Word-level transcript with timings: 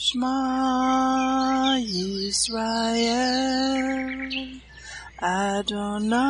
Shema 0.00 1.74
Yisrael 1.82 3.10
Adonai 5.20 6.22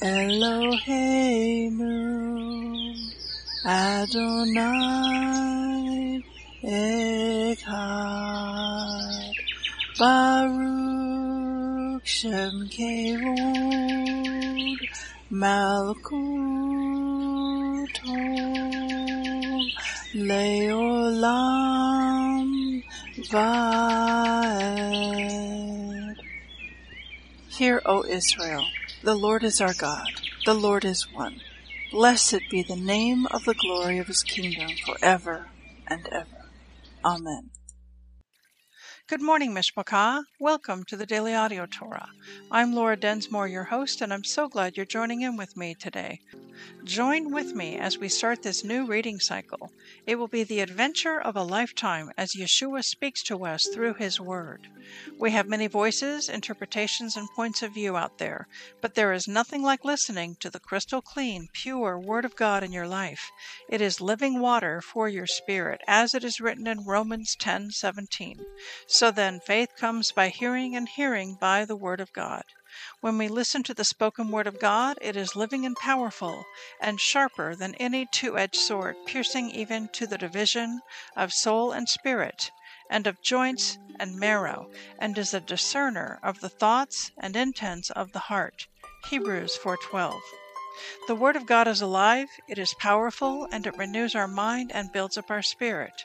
Eloheinu 0.00 1.92
Adonai 3.66 4.64
Echad 6.64 7.74
Baruch 9.98 10.96
Shem 12.06 12.66
Kevod 12.72 14.08
Malkuto 15.30 16.08
Leolam 20.18 21.22
Vaed 23.30 23.36
Hear, 27.56 27.82
O 27.86 28.04
Israel, 28.04 28.66
the 29.02 29.14
Lord 29.14 29.44
is 29.44 29.60
our 29.60 29.74
God, 29.74 30.08
the 30.44 30.54
Lord 30.54 30.84
is 30.84 31.06
one. 31.12 31.40
Blessed 31.92 32.42
be 32.50 32.62
the 32.62 32.76
name 32.76 33.26
of 33.30 33.44
the 33.44 33.54
glory 33.54 33.98
of 33.98 34.08
his 34.08 34.22
kingdom 34.24 34.70
forever 34.86 35.48
and 35.88 36.06
ever. 36.12 36.50
Amen. 37.04 37.50
Good 39.08 39.22
morning, 39.22 39.54
Mishpachah. 39.54 40.24
Welcome 40.40 40.84
to 40.84 40.96
the 40.96 41.04
Daily 41.04 41.34
Audio 41.34 41.66
Torah. 41.66 42.10
I'm 42.48 42.72
Laura 42.72 42.96
Densmore, 42.96 43.48
your 43.48 43.64
host, 43.64 44.00
and 44.00 44.12
I'm 44.12 44.22
so 44.22 44.48
glad 44.48 44.76
you're 44.76 44.86
joining 44.86 45.22
in 45.22 45.36
with 45.36 45.56
me 45.56 45.74
today. 45.74 46.20
Join 46.84 47.32
with 47.32 47.54
me 47.54 47.76
as 47.76 47.98
we 47.98 48.08
start 48.08 48.42
this 48.42 48.64
new 48.64 48.86
reading 48.86 49.18
cycle. 49.18 49.72
It 50.06 50.16
will 50.16 50.28
be 50.28 50.44
the 50.44 50.60
adventure 50.60 51.20
of 51.20 51.36
a 51.36 51.42
lifetime 51.42 52.12
as 52.16 52.34
Yeshua 52.34 52.84
speaks 52.84 53.22
to 53.24 53.44
us 53.44 53.66
through 53.66 53.94
His 53.94 54.20
Word. 54.20 54.68
We 55.18 55.32
have 55.32 55.48
many 55.48 55.66
voices, 55.66 56.28
interpretations, 56.28 57.16
and 57.16 57.28
points 57.36 57.62
of 57.62 57.74
view 57.74 57.96
out 57.96 58.16
there, 58.18 58.48
but 58.80 58.94
there 58.94 59.12
is 59.12 59.28
nothing 59.28 59.62
like 59.62 59.84
listening 59.84 60.36
to 60.40 60.50
the 60.50 60.60
crystal 60.60 61.02
clean, 61.02 61.48
pure 61.52 61.98
Word 61.98 62.24
of 62.24 62.36
God 62.36 62.64
in 62.64 62.72
your 62.72 62.88
life. 62.88 63.30
It 63.68 63.80
is 63.82 64.00
living 64.00 64.40
water 64.40 64.80
for 64.80 65.08
your 65.08 65.26
spirit, 65.26 65.82
as 65.86 66.14
it 66.14 66.24
is 66.24 66.40
written 66.40 66.66
in 66.66 66.86
Romans 66.86 67.36
10:17. 67.36 68.38
So 68.86 69.10
then, 69.10 69.40
faith 69.40 69.76
comes 69.76 70.10
by 70.10 70.27
hearing, 70.28 70.76
and 70.76 70.88
hearing 70.88 71.36
by 71.40 71.64
the 71.64 71.76
Word 71.76 72.00
of 72.00 72.12
God. 72.12 72.44
When 73.00 73.16
we 73.16 73.28
listen 73.28 73.62
to 73.62 73.74
the 73.74 73.84
spoken 73.84 74.30
word 74.30 74.46
of 74.46 74.58
God, 74.58 74.98
it 75.00 75.16
is 75.16 75.34
living 75.34 75.64
and 75.64 75.74
powerful, 75.74 76.44
and 76.80 77.00
sharper 77.00 77.56
than 77.56 77.74
any 77.76 78.04
two 78.04 78.36
edged 78.36 78.56
sword, 78.56 78.96
piercing 79.06 79.50
even 79.50 79.88
to 79.94 80.06
the 80.06 80.18
division 80.18 80.80
of 81.16 81.32
soul 81.32 81.72
and 81.72 81.88
spirit, 81.88 82.50
and 82.90 83.06
of 83.06 83.22
joints 83.22 83.78
and 83.98 84.18
marrow, 84.18 84.70
and 84.98 85.16
is 85.16 85.32
a 85.32 85.40
discerner 85.40 86.20
of 86.22 86.40
the 86.40 86.50
thoughts 86.50 87.10
and 87.16 87.34
intents 87.34 87.90
of 87.90 88.12
the 88.12 88.28
heart. 88.28 88.66
Hebrews 89.08 89.56
4:12. 89.56 90.20
The 91.06 91.14
word 91.14 91.36
of 91.36 91.46
God 91.46 91.66
is 91.66 91.80
alive, 91.80 92.28
it 92.48 92.58
is 92.58 92.74
powerful, 92.74 93.48
and 93.50 93.66
it 93.66 93.78
renews 93.78 94.14
our 94.14 94.28
mind 94.28 94.72
and 94.72 94.92
builds 94.92 95.16
up 95.16 95.30
our 95.30 95.42
spirit. 95.42 96.04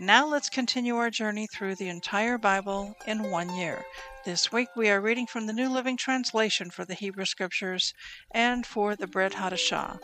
Now 0.00 0.28
let's 0.28 0.48
continue 0.48 0.94
our 0.94 1.10
journey 1.10 1.48
through 1.48 1.74
the 1.74 1.88
entire 1.88 2.38
Bible 2.38 2.94
in 3.08 3.32
one 3.32 3.52
year. 3.56 3.84
This 4.24 4.52
week 4.52 4.68
we 4.76 4.88
are 4.90 5.00
reading 5.00 5.26
from 5.26 5.46
the 5.46 5.52
New 5.52 5.68
Living 5.68 5.96
Translation 5.96 6.70
for 6.70 6.84
the 6.84 6.94
Hebrew 6.94 7.24
Scriptures 7.24 7.94
and 8.30 8.64
for 8.64 8.94
the 8.94 9.08
Brit 9.08 9.32
Hadashah. 9.32 9.98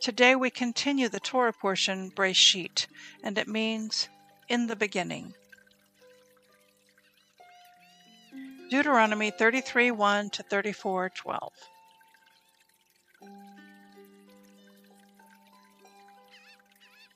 Today 0.00 0.34
we 0.34 0.50
continue 0.50 1.08
the 1.08 1.20
Torah 1.20 1.52
portion 1.52 2.10
Breisheet, 2.10 2.88
and 3.22 3.38
it 3.38 3.46
means 3.46 4.08
in 4.48 4.66
the 4.66 4.74
beginning. 4.74 5.32
Deuteronomy 8.68 9.30
33 9.30 9.92
1 9.92 10.30
to 10.30 10.42
34 10.42 11.10
12. 11.10 11.52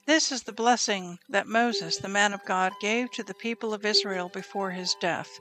This 0.07 0.31
is 0.31 0.43
the 0.43 0.53
blessing 0.53 1.17
that 1.29 1.47
Moses, 1.47 1.97
the 1.97 2.07
man 2.07 2.31
of 2.31 2.45
God, 2.45 2.73
gave 2.79 3.09
to 3.11 3.23
the 3.23 3.33
people 3.33 3.73
of 3.73 3.83
Israel 3.83 4.29
before 4.29 4.69
his 4.69 4.95
death. 5.01 5.39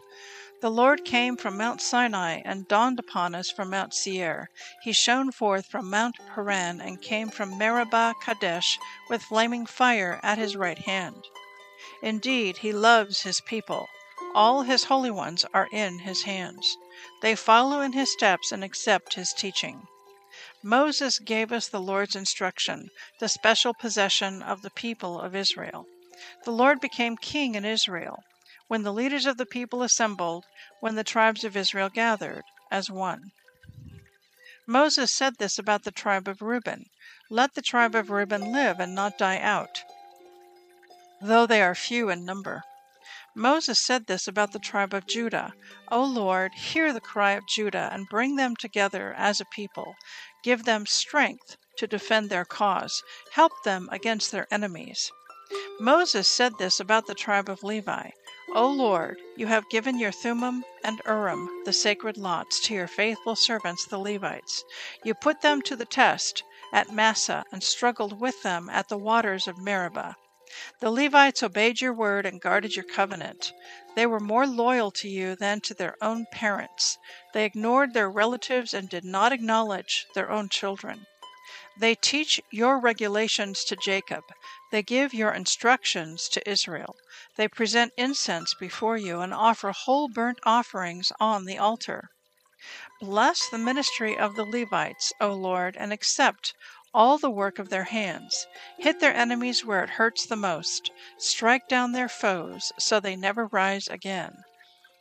The 0.63 0.71
Lord 0.71 1.05
came 1.05 1.37
from 1.37 1.59
Mount 1.59 1.83
Sinai 1.83 2.41
and 2.47 2.67
dawned 2.67 2.99
upon 2.99 3.35
us 3.35 3.51
from 3.51 3.69
Mount 3.69 3.93
Seir. 3.93 4.49
He 4.83 4.95
shone 4.95 5.33
forth 5.33 5.67
from 5.67 5.91
Mount 5.91 6.17
Paran 6.35 6.81
and 6.81 7.03
came 7.03 7.29
from 7.29 7.59
Meribah 7.59 8.15
Kadesh 8.23 8.79
with 9.11 9.23
flaming 9.23 9.67
fire 9.67 10.19
at 10.23 10.39
his 10.39 10.57
right 10.57 10.79
hand. 10.79 11.27
Indeed, 12.01 12.57
he 12.57 12.73
loves 12.73 13.21
his 13.21 13.43
people. 13.43 13.87
All 14.35 14.63
his 14.63 14.85
holy 14.85 15.11
ones 15.11 15.45
are 15.53 15.69
in 15.73 15.99
his 15.99 16.23
hands. 16.23 16.79
They 17.21 17.35
follow 17.35 17.83
in 17.83 17.93
his 17.93 18.11
steps 18.11 18.51
and 18.51 18.65
accept 18.65 19.13
his 19.13 19.35
teaching. 19.35 19.87
Moses 20.67 21.19
gave 21.19 21.53
us 21.53 21.69
the 21.69 21.79
Lord's 21.79 22.17
instruction, 22.17 22.89
the 23.21 23.29
special 23.29 23.75
possession 23.75 24.43
of 24.43 24.63
the 24.63 24.71
people 24.71 25.21
of 25.21 25.37
Israel. 25.37 25.87
The 26.45 26.53
Lord 26.53 26.81
became 26.81 27.19
king 27.19 27.55
in 27.55 27.67
Israel 27.67 28.25
when 28.67 28.83
the 28.83 28.93
leaders 28.93 29.27
of 29.27 29.37
the 29.37 29.45
people 29.45 29.83
assembled, 29.83 30.47
when 30.81 30.95
the 30.95 31.05
tribes 31.05 31.45
of 31.45 31.55
Israel 31.55 31.91
gathered 31.91 32.45
as 32.71 32.91
one. 32.91 33.33
Moses 34.67 35.13
said 35.13 35.35
this 35.39 35.59
about 35.59 35.85
the 35.85 35.91
tribe 35.91 36.27
of 36.27 36.41
Reuben 36.41 36.87
Let 37.29 37.53
the 37.53 37.61
tribe 37.61 37.95
of 37.95 38.09
Reuben 38.09 38.51
live 38.51 38.81
and 38.81 38.95
not 38.95 39.19
die 39.19 39.39
out, 39.39 39.83
though 41.21 41.47
they 41.47 41.61
are 41.61 41.75
few 41.75 42.09
in 42.09 42.25
number. 42.25 42.63
Moses 43.37 43.79
said 43.79 44.07
this 44.07 44.27
about 44.27 44.53
the 44.53 44.59
tribe 44.59 44.95
of 44.95 45.07
Judah 45.07 45.53
O 45.89 46.03
Lord, 46.03 46.53
hear 46.55 46.91
the 46.91 47.03
cry 47.03 47.33
of 47.33 47.47
Judah 47.47 47.91
and 47.93 48.09
bring 48.09 48.37
them 48.37 48.57
together 48.57 49.13
as 49.13 49.43
a 49.43 49.45
people. 49.45 49.95
Give 50.45 50.65
them 50.65 50.85
strength 50.85 51.57
to 51.79 51.87
defend 51.87 52.29
their 52.29 52.45
cause. 52.45 53.03
Help 53.33 53.53
them 53.65 53.89
against 53.91 54.31
their 54.31 54.47
enemies. 54.51 55.11
Moses 55.81 56.29
said 56.29 56.59
this 56.59 56.79
about 56.79 57.07
the 57.07 57.15
tribe 57.15 57.49
of 57.49 57.65
Levi 57.65 58.11
O 58.55 58.69
Lord, 58.69 59.19
you 59.37 59.47
have 59.47 59.69
given 59.71 59.99
your 59.99 60.13
Thummim 60.13 60.65
and 60.85 61.01
Urim, 61.07 61.49
the 61.65 61.73
sacred 61.73 62.19
lots, 62.19 62.61
to 62.61 62.75
your 62.75 62.87
faithful 62.87 63.35
servants 63.35 63.87
the 63.87 63.99
Levites. 63.99 64.63
You 65.03 65.15
put 65.15 65.41
them 65.41 65.63
to 65.63 65.75
the 65.75 65.87
test 65.87 66.45
at 66.73 66.93
Massah 66.93 67.45
and 67.51 67.63
struggled 67.63 68.21
with 68.21 68.43
them 68.43 68.69
at 68.71 68.89
the 68.89 68.99
waters 68.99 69.49
of 69.49 69.59
Meribah. 69.59 70.15
The 70.81 70.91
Levites 70.91 71.43
obeyed 71.43 71.81
your 71.81 71.93
word 71.93 72.27
and 72.27 72.41
guarded 72.41 72.77
your 72.77 72.85
covenant. 72.85 73.53
They 73.97 74.07
were 74.07 74.21
more 74.21 74.47
loyal 74.47 74.91
to 74.93 75.09
you 75.09 75.35
than 75.35 75.61
to 75.63 75.75
their 75.75 75.97
own 76.01 76.27
parents. 76.31 76.97
They 77.33 77.45
ignored 77.45 77.93
their 77.93 78.11
relatives 78.11 78.73
and 78.73 78.89
did 78.89 79.05
not 79.05 79.33
acknowledge 79.33 80.07
their 80.15 80.31
own 80.31 80.49
children. 80.49 81.07
They 81.77 81.95
teach 81.97 82.41
your 82.53 82.79
regulations 82.79 83.65
to 83.65 83.77
Jacob. 83.77 84.23
They 84.71 84.83
give 84.83 85.13
your 85.13 85.33
instructions 85.33 86.29
to 86.29 86.49
Israel. 86.49 86.95
They 87.37 87.49
present 87.49 87.93
incense 87.97 88.55
before 88.55 88.97
you 88.97 89.21
and 89.21 89.35
offer 89.35 89.73
whole 89.73 90.09
burnt 90.09 90.39
offerings 90.45 91.11
on 91.19 91.47
the 91.47 91.59
altar. 91.59 92.11
Bless 93.01 93.49
the 93.49 93.59
ministry 93.59 94.17
of 94.17 94.37
the 94.37 94.45
Levites, 94.45 95.13
O 95.21 95.33
Lord, 95.33 95.77
and 95.77 95.93
accept 95.93 96.55
all 96.95 97.19
the 97.19 97.31
work 97.31 97.59
of 97.59 97.69
their 97.69 97.85
hands. 97.85 98.47
Hit 98.79 99.01
their 99.01 99.15
enemies 99.15 99.65
where 99.65 99.83
it 99.83 99.91
hurts 99.91 100.25
the 100.25 100.37
most. 100.37 100.91
Strike 101.19 101.69
down 101.69 101.93
their 101.93 102.09
foes 102.09 102.73
so 102.79 103.01
they 103.01 103.17
never 103.17 103.47
rise 103.47 103.89
again. 103.89 104.45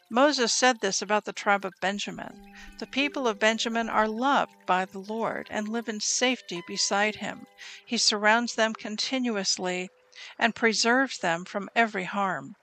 Moses 0.09 0.53
said 0.53 0.79
this 0.79 1.01
about 1.01 1.25
the 1.25 1.33
tribe 1.33 1.65
of 1.65 1.73
Benjamin. 1.81 2.53
The 2.79 2.87
people 2.87 3.27
of 3.27 3.39
Benjamin 3.39 3.89
are 3.89 4.07
loved 4.07 4.65
by 4.65 4.85
the 4.85 4.99
Lord 4.99 5.47
and 5.49 5.67
live 5.67 5.87
in 5.87 5.99
safety 5.99 6.61
beside 6.67 7.15
him. 7.15 7.45
He 7.85 7.97
surrounds 7.97 8.55
them 8.55 8.73
continuously 8.73 9.89
and 10.37 10.53
preserves 10.53 11.17
them 11.19 11.45
from 11.45 11.69
every 11.75 12.03
harm. 12.03 12.55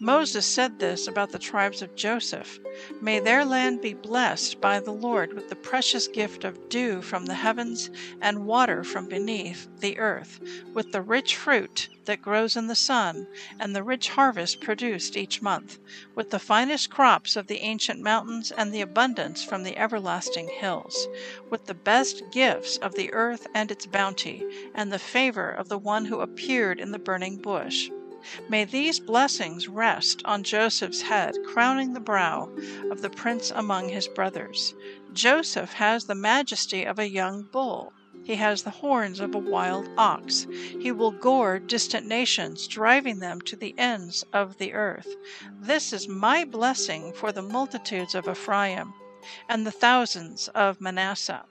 Moses 0.00 0.46
said 0.46 0.78
this 0.78 1.06
about 1.06 1.32
the 1.32 1.38
tribes 1.38 1.82
of 1.82 1.94
Joseph 1.94 2.58
May 3.02 3.20
their 3.20 3.44
land 3.44 3.82
be 3.82 3.92
blessed 3.92 4.58
by 4.58 4.80
the 4.80 4.90
Lord 4.90 5.34
with 5.34 5.50
the 5.50 5.54
precious 5.54 6.08
gift 6.08 6.44
of 6.44 6.70
dew 6.70 7.02
from 7.02 7.26
the 7.26 7.34
heavens 7.34 7.90
and 8.18 8.46
water 8.46 8.82
from 8.82 9.06
beneath 9.06 9.68
the 9.80 9.98
earth, 9.98 10.40
with 10.72 10.92
the 10.92 11.02
rich 11.02 11.36
fruit 11.36 11.90
that 12.06 12.22
grows 12.22 12.56
in 12.56 12.68
the 12.68 12.74
sun, 12.74 13.26
and 13.60 13.76
the 13.76 13.82
rich 13.82 14.08
harvest 14.08 14.62
produced 14.62 15.14
each 15.14 15.42
month, 15.42 15.78
with 16.14 16.30
the 16.30 16.38
finest 16.38 16.88
crops 16.88 17.36
of 17.36 17.46
the 17.46 17.58
ancient 17.58 18.00
mountains 18.00 18.50
and 18.50 18.72
the 18.72 18.80
abundance 18.80 19.44
from 19.44 19.62
the 19.62 19.76
everlasting 19.76 20.48
hills, 20.48 21.06
with 21.50 21.66
the 21.66 21.74
best 21.74 22.22
gifts 22.32 22.78
of 22.78 22.94
the 22.94 23.12
earth 23.12 23.46
and 23.52 23.70
its 23.70 23.84
bounty, 23.84 24.42
and 24.74 24.90
the 24.90 24.98
favor 24.98 25.50
of 25.50 25.68
the 25.68 25.76
one 25.76 26.06
who 26.06 26.20
appeared 26.20 26.80
in 26.80 26.92
the 26.92 26.98
burning 26.98 27.36
bush. 27.36 27.90
May 28.48 28.64
these 28.64 29.00
blessings 29.00 29.68
rest 29.68 30.22
on 30.24 30.42
Joseph's 30.42 31.02
head, 31.02 31.34
crowning 31.46 31.92
the 31.92 32.00
brow 32.00 32.50
of 32.90 33.02
the 33.02 33.10
prince 33.10 33.50
among 33.50 33.88
his 33.88 34.08
brothers. 34.08 34.74
Joseph 35.12 35.72
has 35.74 36.04
the 36.04 36.14
majesty 36.14 36.84
of 36.84 36.98
a 36.98 37.08
young 37.08 37.42
bull. 37.42 37.92
He 38.24 38.36
has 38.36 38.62
the 38.62 38.70
horns 38.70 39.20
of 39.20 39.34
a 39.34 39.38
wild 39.38 39.88
ox. 39.96 40.46
He 40.50 40.90
will 40.90 41.12
gore 41.12 41.58
distant 41.58 42.06
nations, 42.06 42.66
driving 42.66 43.20
them 43.20 43.40
to 43.42 43.56
the 43.56 43.78
ends 43.78 44.24
of 44.32 44.58
the 44.58 44.72
earth. 44.72 45.14
This 45.60 45.92
is 45.92 46.08
my 46.08 46.44
blessing 46.44 47.12
for 47.12 47.30
the 47.32 47.42
multitudes 47.42 48.14
of 48.14 48.28
Ephraim 48.28 48.94
and 49.48 49.66
the 49.66 49.70
thousands 49.70 50.48
of 50.48 50.80
Manasseh. 50.80 51.44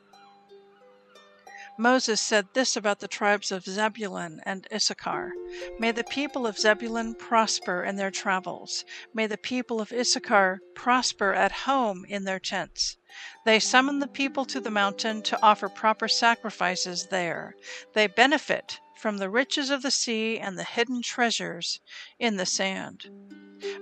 Moses 1.77 2.21
said 2.21 2.47
this 2.53 2.77
about 2.77 2.99
the 2.99 3.07
tribes 3.07 3.51
of 3.51 3.65
Zebulun 3.65 4.41
and 4.45 4.65
Issachar 4.73 5.33
May 5.77 5.91
the 5.91 6.05
people 6.05 6.47
of 6.47 6.57
Zebulun 6.57 7.15
prosper 7.15 7.83
in 7.83 7.97
their 7.97 8.11
travels. 8.11 8.85
May 9.13 9.27
the 9.27 9.37
people 9.37 9.81
of 9.81 9.91
Issachar 9.91 10.61
prosper 10.73 11.33
at 11.33 11.51
home 11.51 12.05
in 12.07 12.23
their 12.23 12.39
tents. 12.39 12.95
They 13.45 13.59
summon 13.59 13.99
the 13.99 14.07
people 14.07 14.45
to 14.45 14.61
the 14.61 14.71
mountain 14.71 15.21
to 15.23 15.41
offer 15.43 15.67
proper 15.67 16.07
sacrifices 16.07 17.07
there. 17.07 17.55
They 17.93 18.07
benefit 18.07 18.79
from 18.95 19.17
the 19.17 19.29
riches 19.29 19.69
of 19.69 19.81
the 19.81 19.91
sea 19.91 20.39
and 20.39 20.57
the 20.57 20.63
hidden 20.63 21.01
treasures 21.01 21.81
in 22.17 22.37
the 22.37 22.45
sand. 22.45 23.09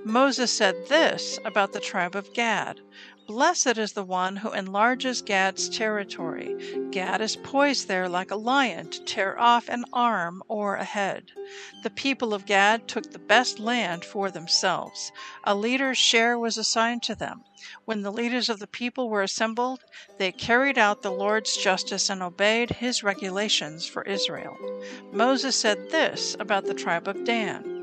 Moses 0.04 0.51
said 0.51 0.88
this 0.88 1.39
about 1.46 1.74
the 1.74 1.80
tribe 1.80 2.16
of 2.16 2.34
Gad 2.34 2.80
Blessed 3.25 3.78
is 3.78 3.94
the 3.94 4.04
one 4.04 4.36
who 4.36 4.52
enlarges 4.52 5.22
Gad's 5.22 5.70
territory. 5.70 6.90
Gad 6.92 7.22
is 7.22 7.38
poised 7.38 7.88
there 7.88 8.10
like 8.10 8.31
a 8.31 8.36
lion 8.36 8.90
to 8.90 9.04
tear 9.06 9.40
off 9.40 9.70
an 9.70 9.86
arm 9.94 10.44
or 10.50 10.75
a 10.75 10.84
head. 10.84 11.31
The 11.84 11.90
people 11.90 12.34
of 12.34 12.46
Gad 12.46 12.88
took 12.88 13.12
the 13.12 13.20
best 13.20 13.60
land 13.60 14.04
for 14.04 14.30
themselves. 14.30 15.14
A 15.46 15.56
leader's 15.56 15.98
share 15.98 16.38
was 16.38 16.58
assigned 16.58 17.02
to 17.04 17.16
them. 17.16 17.44
When 17.86 18.02
the 18.02 18.12
leaders 18.12 18.50
of 18.50 18.60
the 18.60 18.68
people 18.68 19.10
were 19.10 19.24
assembled, 19.24 19.80
they 20.18 20.34
carried 20.34 20.78
out 20.78 21.02
the 21.02 21.12
Lord's 21.12 21.56
justice 21.56 22.10
and 22.10 22.22
obeyed 22.22 22.72
his 22.72 23.04
regulations 23.04 23.86
for 23.86 24.04
Israel. 24.04 24.58
Moses 25.14 25.56
said 25.56 25.92
this 25.92 26.36
about 26.42 26.66
the 26.66 26.74
tribe 26.74 27.08
of 27.08 27.24
Dan. 27.24 27.82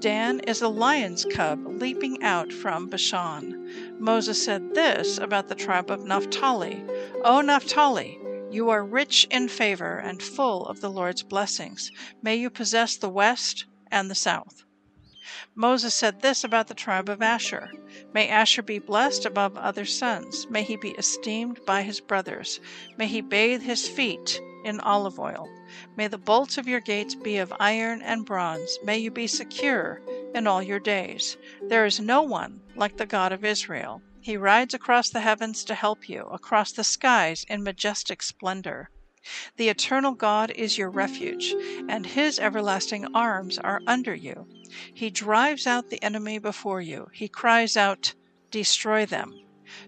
Dan 0.00 0.38
is 0.40 0.62
a 0.62 0.68
lion's 0.68 1.24
cub 1.24 1.66
leaping 1.66 2.22
out 2.22 2.52
from 2.52 2.88
Bashan. 2.88 3.98
Moses 3.98 4.44
said 4.44 4.74
this 4.74 5.18
about 5.18 5.48
the 5.48 5.56
tribe 5.56 5.90
of 5.90 6.04
Naphtali 6.04 6.84
O 7.24 7.40
Naphtali, 7.40 8.16
you 8.48 8.70
are 8.70 8.84
rich 8.84 9.26
in 9.28 9.48
favor 9.48 9.98
and 9.98 10.22
full 10.22 10.66
of 10.66 10.80
the 10.80 10.90
Lord's 10.90 11.24
blessings. 11.24 11.90
May 12.22 12.36
you 12.36 12.48
possess 12.48 12.96
the 12.96 13.08
west 13.08 13.64
and 13.90 14.08
the 14.08 14.14
south. 14.14 14.62
Moses 15.56 15.94
said 15.94 16.22
this 16.22 16.44
about 16.44 16.68
the 16.68 16.74
tribe 16.74 17.08
of 17.08 17.20
Asher 17.20 17.72
May 18.14 18.28
Asher 18.28 18.62
be 18.62 18.78
blessed 18.78 19.26
above 19.26 19.56
other 19.56 19.84
sons. 19.84 20.46
May 20.48 20.62
he 20.62 20.76
be 20.76 20.90
esteemed 20.90 21.58
by 21.66 21.82
his 21.82 22.00
brothers. 22.00 22.60
May 22.96 23.08
he 23.08 23.20
bathe 23.20 23.62
his 23.62 23.88
feet 23.88 24.40
in 24.64 24.78
olive 24.78 25.18
oil. 25.18 25.48
May 25.96 26.08
the 26.08 26.18
bolts 26.18 26.58
of 26.58 26.68
your 26.68 26.80
gates 26.80 27.14
be 27.14 27.36
of 27.38 27.52
iron 27.58 28.02
and 28.02 28.24
bronze. 28.24 28.78
May 28.82 28.98
you 28.98 29.10
be 29.10 29.26
secure 29.26 30.00
in 30.34 30.46
all 30.46 30.62
your 30.62 30.78
days. 30.78 31.36
There 31.62 31.84
is 31.84 32.00
no 32.00 32.22
one 32.22 32.62
like 32.74 32.96
the 32.96 33.06
God 33.06 33.32
of 33.32 33.44
Israel. 33.44 34.02
He 34.20 34.36
rides 34.36 34.74
across 34.74 35.10
the 35.10 35.20
heavens 35.20 35.64
to 35.64 35.74
help 35.74 36.08
you, 36.08 36.22
across 36.24 36.72
the 36.72 36.84
skies 36.84 37.44
in 37.48 37.62
majestic 37.62 38.22
splendor. 38.22 38.90
The 39.56 39.68
eternal 39.68 40.12
God 40.12 40.50
is 40.52 40.78
your 40.78 40.90
refuge, 40.90 41.54
and 41.88 42.06
his 42.06 42.38
everlasting 42.38 43.06
arms 43.14 43.58
are 43.58 43.82
under 43.86 44.14
you. 44.14 44.46
He 44.94 45.10
drives 45.10 45.66
out 45.66 45.90
the 45.90 46.02
enemy 46.02 46.38
before 46.38 46.80
you. 46.80 47.08
He 47.12 47.28
cries 47.28 47.76
out, 47.76 48.14
Destroy 48.50 49.04
them. 49.04 49.34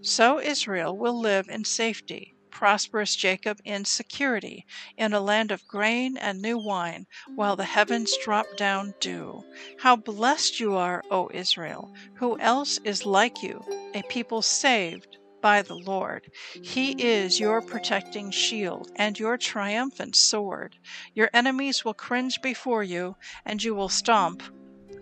So 0.02 0.40
Israel 0.40 0.96
will 0.96 1.18
live 1.18 1.48
in 1.48 1.64
safety 1.64 2.34
prosperous 2.50 3.16
Jacob 3.16 3.60
in 3.64 3.84
security, 3.84 4.66
in 4.96 5.12
a 5.12 5.20
land 5.20 5.50
of 5.50 5.66
grain 5.66 6.16
and 6.16 6.40
new 6.40 6.58
wine, 6.58 7.06
while 7.34 7.56
the 7.56 7.64
heavens 7.64 8.16
drop 8.24 8.46
down 8.56 8.94
dew. 9.00 9.44
How 9.78 9.96
blessed 9.96 10.60
you 10.60 10.74
are, 10.74 11.02
O 11.10 11.30
Israel! 11.32 11.92
Who 12.16 12.38
else 12.38 12.78
is 12.84 13.06
like 13.06 13.42
you, 13.42 13.64
a 13.94 14.02
people 14.02 14.42
saved 14.42 15.16
by 15.40 15.62
the 15.62 15.74
Lord. 15.74 16.30
He 16.62 16.92
is 16.92 17.40
your 17.40 17.62
protecting 17.62 18.30
shield 18.30 18.90
and 18.96 19.18
your 19.18 19.38
triumphant 19.38 20.14
sword. 20.16 20.76
Your 21.14 21.30
enemies 21.32 21.84
will 21.84 21.94
cringe 21.94 22.42
before 22.42 22.84
you, 22.84 23.16
and 23.44 23.62
you 23.62 23.74
will 23.74 23.88
stomp 23.88 24.42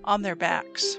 on 0.04 0.22
their 0.22 0.36
backs. 0.36 0.98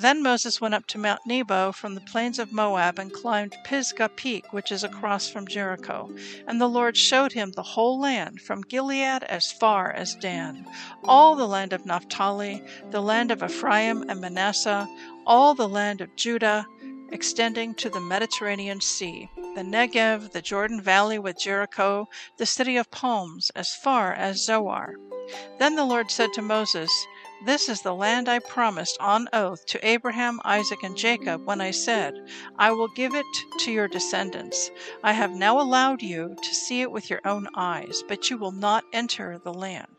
Then 0.00 0.22
Moses 0.22 0.60
went 0.60 0.74
up 0.74 0.86
to 0.88 0.98
Mount 0.98 1.22
Nebo 1.26 1.72
from 1.72 1.96
the 1.96 2.00
plains 2.00 2.38
of 2.38 2.52
Moab 2.52 3.00
and 3.00 3.12
climbed 3.12 3.56
Pisgah 3.64 4.10
Peak, 4.10 4.52
which 4.52 4.70
is 4.70 4.84
across 4.84 5.28
from 5.28 5.48
Jericho. 5.48 6.08
And 6.46 6.60
the 6.60 6.68
Lord 6.68 6.96
showed 6.96 7.32
him 7.32 7.50
the 7.50 7.64
whole 7.64 7.98
land, 7.98 8.40
from 8.40 8.62
Gilead 8.62 9.24
as 9.24 9.50
far 9.50 9.90
as 9.90 10.14
Dan, 10.14 10.64
all 11.02 11.34
the 11.34 11.48
land 11.48 11.72
of 11.72 11.84
Naphtali, 11.84 12.62
the 12.92 13.02
land 13.02 13.32
of 13.32 13.42
Ephraim 13.42 14.04
and 14.08 14.20
Manasseh, 14.20 14.86
all 15.26 15.54
the 15.54 15.68
land 15.68 16.00
of 16.00 16.14
Judah, 16.14 16.64
extending 17.10 17.74
to 17.74 17.90
the 17.90 17.98
Mediterranean 17.98 18.80
Sea, 18.80 19.28
the 19.56 19.64
Negev, 19.64 20.30
the 20.30 20.42
Jordan 20.42 20.80
Valley 20.80 21.18
with 21.18 21.40
Jericho, 21.40 22.06
the 22.36 22.46
city 22.46 22.76
of 22.76 22.88
palms, 22.92 23.50
as 23.56 23.74
far 23.74 24.14
as 24.14 24.44
Zoar. 24.44 24.94
Then 25.58 25.74
the 25.74 25.84
Lord 25.84 26.12
said 26.12 26.32
to 26.34 26.42
Moses, 26.42 26.90
this 27.44 27.68
is 27.68 27.82
the 27.82 27.94
land 27.94 28.28
I 28.28 28.40
promised 28.40 28.96
on 29.00 29.28
oath 29.32 29.64
to 29.66 29.86
Abraham, 29.86 30.40
Isaac, 30.44 30.82
and 30.82 30.96
Jacob 30.96 31.46
when 31.46 31.60
I 31.60 31.70
said, 31.70 32.14
I 32.58 32.72
will 32.72 32.88
give 32.88 33.14
it 33.14 33.26
to 33.60 33.70
your 33.70 33.86
descendants. 33.86 34.70
I 35.04 35.12
have 35.12 35.32
now 35.32 35.60
allowed 35.60 36.02
you 36.02 36.36
to 36.42 36.54
see 36.54 36.80
it 36.80 36.90
with 36.90 37.08
your 37.08 37.20
own 37.24 37.48
eyes, 37.54 38.02
but 38.08 38.28
you 38.28 38.38
will 38.38 38.52
not 38.52 38.84
enter 38.92 39.38
the 39.38 39.54
land. 39.54 39.98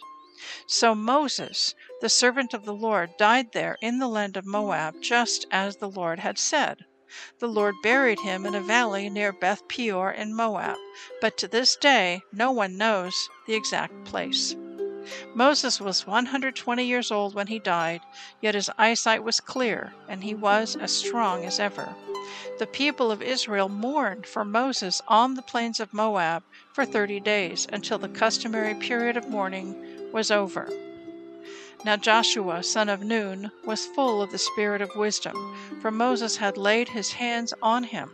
So 0.67 0.93
Moses, 0.93 1.75
the 2.01 2.09
servant 2.09 2.53
of 2.53 2.65
the 2.65 2.75
Lord, 2.75 3.11
died 3.17 3.53
there 3.53 3.77
in 3.81 3.99
the 3.99 4.07
land 4.07 4.37
of 4.37 4.45
Moab, 4.45 5.01
just 5.01 5.45
as 5.51 5.77
the 5.77 5.89
Lord 5.89 6.19
had 6.19 6.37
said. 6.37 6.85
The 7.39 7.47
Lord 7.47 7.75
buried 7.81 8.19
him 8.19 8.45
in 8.45 8.53
a 8.53 8.61
valley 8.61 9.09
near 9.09 9.33
Beth 9.33 9.67
Peor 9.67 10.11
in 10.11 10.35
Moab, 10.35 10.77
but 11.21 11.37
to 11.37 11.47
this 11.47 11.75
day 11.75 12.21
no 12.31 12.51
one 12.51 12.77
knows 12.77 13.29
the 13.47 13.55
exact 13.55 14.05
place. 14.05 14.55
Moses 15.33 15.81
was 15.81 16.05
120 16.05 16.85
years 16.85 17.11
old 17.11 17.33
when 17.33 17.47
he 17.47 17.57
died, 17.59 18.01
yet 18.41 18.55
his 18.55 18.69
eyesight 18.77 19.23
was 19.23 19.39
clear, 19.39 19.93
and 20.07 20.23
he 20.23 20.35
was 20.35 20.75
as 20.75 20.95
strong 20.95 21.45
as 21.45 21.59
ever. 21.59 21.95
The 22.59 22.67
people 22.67 23.11
of 23.11 23.21
Israel 23.21 23.69
mourned 23.69 24.27
for 24.27 24.45
Moses 24.45 25.01
on 25.07 25.33
the 25.33 25.41
plains 25.41 25.79
of 25.79 25.93
Moab 25.93 26.43
for 26.73 26.85
30 26.85 27.19
days 27.21 27.67
until 27.73 27.97
the 27.97 28.09
customary 28.09 28.75
period 28.75 29.17
of 29.17 29.29
mourning 29.29 30.11
was 30.11 30.29
over. 30.29 30.69
Now 31.85 31.95
Joshua, 31.95 32.61
son 32.61 32.89
of 32.89 33.01
Nun, 33.01 33.51
was 33.65 33.85
full 33.85 34.21
of 34.21 34.31
the 34.31 34.37
spirit 34.37 34.81
of 34.81 34.95
wisdom, 34.95 35.55
for 35.81 35.89
Moses 35.91 36.37
had 36.37 36.57
laid 36.57 36.89
his 36.89 37.13
hands 37.13 37.53
on 37.61 37.85
him. 37.85 38.11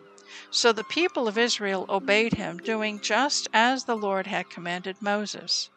So 0.51 0.71
the 0.71 0.83
people 0.83 1.27
of 1.27 1.37
Israel 1.37 1.85
obeyed 1.89 2.35
him, 2.35 2.59
doing 2.59 2.99
just 3.01 3.47
as 3.53 3.85
the 3.85 3.97
Lord 3.97 4.27
had 4.27 4.49
commanded 4.49 5.01
Moses. 5.01 5.69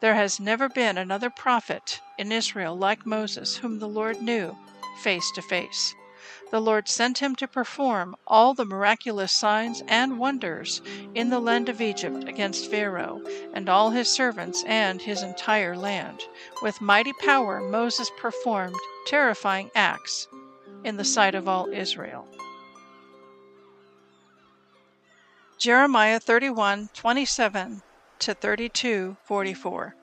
There 0.00 0.14
has 0.14 0.38
never 0.38 0.68
been 0.68 0.96
another 0.96 1.28
prophet 1.28 2.00
in 2.18 2.30
Israel 2.30 2.76
like 2.76 3.04
Moses, 3.04 3.56
whom 3.56 3.80
the 3.80 3.88
Lord 3.88 4.22
knew 4.22 4.56
face 5.02 5.30
to 5.32 5.42
face. 5.42 5.94
The 6.50 6.60
Lord 6.60 6.88
sent 6.88 7.18
him 7.18 7.34
to 7.36 7.48
perform 7.48 8.14
all 8.26 8.54
the 8.54 8.64
miraculous 8.64 9.32
signs 9.32 9.82
and 9.88 10.18
wonders 10.18 10.80
in 11.14 11.30
the 11.30 11.40
land 11.40 11.68
of 11.68 11.80
Egypt 11.80 12.28
against 12.28 12.70
Pharaoh 12.70 13.20
and 13.52 13.68
all 13.68 13.90
his 13.90 14.08
servants 14.08 14.62
and 14.66 15.02
his 15.02 15.22
entire 15.22 15.76
land. 15.76 16.22
With 16.62 16.80
mighty 16.80 17.12
power, 17.14 17.60
Moses 17.60 18.10
performed 18.16 18.76
terrifying 19.06 19.70
acts 19.74 20.28
in 20.84 20.96
the 20.96 21.04
sight 21.04 21.34
of 21.34 21.48
all 21.48 21.68
Israel. 21.72 22.28
Jeremiah 25.58 26.20
31 26.20 26.88
27 26.94 27.82
to 28.20 28.34
32:44. 28.34 29.94